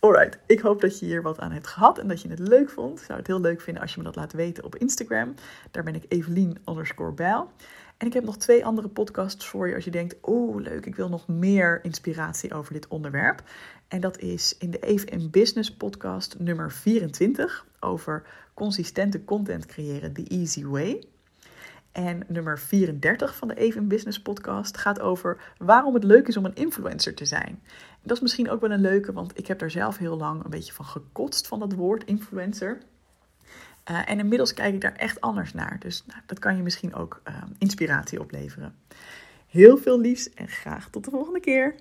Alright, 0.00 0.38
ik 0.46 0.60
hoop 0.60 0.80
dat 0.80 0.98
je 0.98 1.06
hier 1.06 1.22
wat 1.22 1.40
aan 1.40 1.52
hebt 1.52 1.66
gehad 1.66 1.98
en 1.98 2.08
dat 2.08 2.22
je 2.22 2.28
het 2.28 2.38
leuk 2.38 2.70
vond. 2.70 2.98
Ik 2.98 3.04
zou 3.04 3.18
het 3.18 3.26
heel 3.26 3.40
leuk 3.40 3.60
vinden 3.60 3.82
als 3.82 3.92
je 3.92 3.98
me 3.98 4.04
dat 4.04 4.16
laat 4.16 4.32
weten 4.32 4.64
op 4.64 4.76
Instagram. 4.76 5.34
Daar 5.70 5.82
ben 5.82 5.94
ik 5.94 6.04
Evelien 6.08 6.58
underscore. 6.68 7.46
En 7.96 8.06
ik 8.06 8.12
heb 8.12 8.24
nog 8.24 8.36
twee 8.36 8.64
andere 8.64 8.88
podcasts 8.88 9.46
voor 9.46 9.68
je 9.68 9.74
als 9.74 9.84
je 9.84 9.90
denkt, 9.90 10.16
oh 10.20 10.60
leuk, 10.60 10.86
ik 10.86 10.96
wil 10.96 11.08
nog 11.08 11.28
meer 11.28 11.80
inspiratie 11.82 12.54
over 12.54 12.72
dit 12.72 12.88
onderwerp. 12.88 13.42
En 13.88 14.00
dat 14.00 14.18
is 14.18 14.56
in 14.58 14.70
de 14.70 14.78
Even 14.78 15.08
in 15.08 15.30
Business 15.30 15.72
podcast 15.72 16.38
nummer 16.38 16.72
24 16.72 17.66
over 17.80 18.26
consistente 18.54 19.24
content 19.24 19.66
creëren, 19.66 20.12
the 20.12 20.24
easy 20.24 20.64
way. 20.64 21.04
En 21.92 22.22
nummer 22.26 22.58
34 22.58 23.36
van 23.36 23.48
de 23.48 23.54
Even 23.54 23.80
in 23.80 23.88
Business 23.88 24.22
podcast 24.22 24.76
gaat 24.76 25.00
over 25.00 25.40
waarom 25.58 25.94
het 25.94 26.04
leuk 26.04 26.28
is 26.28 26.36
om 26.36 26.44
een 26.44 26.54
influencer 26.54 27.14
te 27.14 27.24
zijn. 27.24 27.62
dat 28.02 28.16
is 28.16 28.22
misschien 28.22 28.50
ook 28.50 28.60
wel 28.60 28.70
een 28.70 28.80
leuke, 28.80 29.12
want 29.12 29.38
ik 29.38 29.46
heb 29.46 29.58
daar 29.58 29.70
zelf 29.70 29.96
heel 29.96 30.16
lang 30.16 30.44
een 30.44 30.50
beetje 30.50 30.72
van 30.72 30.84
gekotst 30.84 31.46
van 31.46 31.58
dat 31.58 31.72
woord 31.72 32.04
influencer. 32.04 32.78
Uh, 33.90 34.10
en 34.10 34.18
inmiddels 34.18 34.54
kijk 34.54 34.74
ik 34.74 34.80
daar 34.80 34.96
echt 34.96 35.20
anders 35.20 35.52
naar. 35.52 35.76
Dus 35.78 36.02
nou, 36.06 36.20
dat 36.26 36.38
kan 36.38 36.56
je 36.56 36.62
misschien 36.62 36.94
ook 36.94 37.22
uh, 37.28 37.34
inspiratie 37.58 38.20
opleveren. 38.20 38.74
Heel 39.46 39.76
veel 39.76 40.00
liefs 40.00 40.34
en 40.34 40.48
graag 40.48 40.90
tot 40.90 41.04
de 41.04 41.10
volgende 41.10 41.40
keer. 41.40 41.74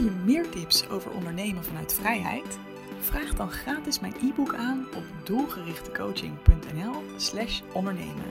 Wil 0.00 0.08
je 0.08 0.14
meer 0.24 0.48
tips 0.48 0.88
over 0.88 1.10
ondernemen 1.10 1.64
vanuit 1.64 1.92
vrijheid? 1.92 2.58
Vraag 3.00 3.34
dan 3.34 3.50
gratis 3.50 4.00
mijn 4.00 4.14
e-book 4.22 4.54
aan 4.54 4.86
op 4.96 5.02
doelgerichtecoaching.nl/slash 5.24 7.60
ondernemen. 7.72 8.24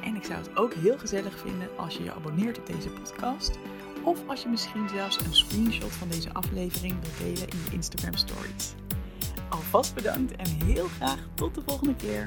En 0.00 0.16
ik 0.16 0.24
zou 0.24 0.38
het 0.38 0.56
ook 0.56 0.74
heel 0.74 0.98
gezellig 0.98 1.38
vinden 1.38 1.68
als 1.76 1.96
je 1.96 2.02
je 2.02 2.12
abonneert 2.12 2.58
op 2.58 2.66
deze 2.66 2.90
podcast. 2.90 3.58
Of 4.02 4.28
als 4.28 4.42
je 4.42 4.48
misschien 4.48 4.88
zelfs 4.88 5.20
een 5.20 5.34
screenshot 5.34 5.92
van 5.92 6.08
deze 6.08 6.32
aflevering 6.32 6.94
wilt 7.00 7.18
delen 7.18 7.48
in 7.48 7.58
je 7.64 7.70
Instagram 7.72 8.16
stories. 8.16 8.74
Alvast 9.48 9.94
bedankt 9.94 10.36
en 10.36 10.48
heel 10.64 10.86
graag 10.86 11.18
tot 11.34 11.54
de 11.54 11.62
volgende 11.66 11.96
keer. 11.96 12.26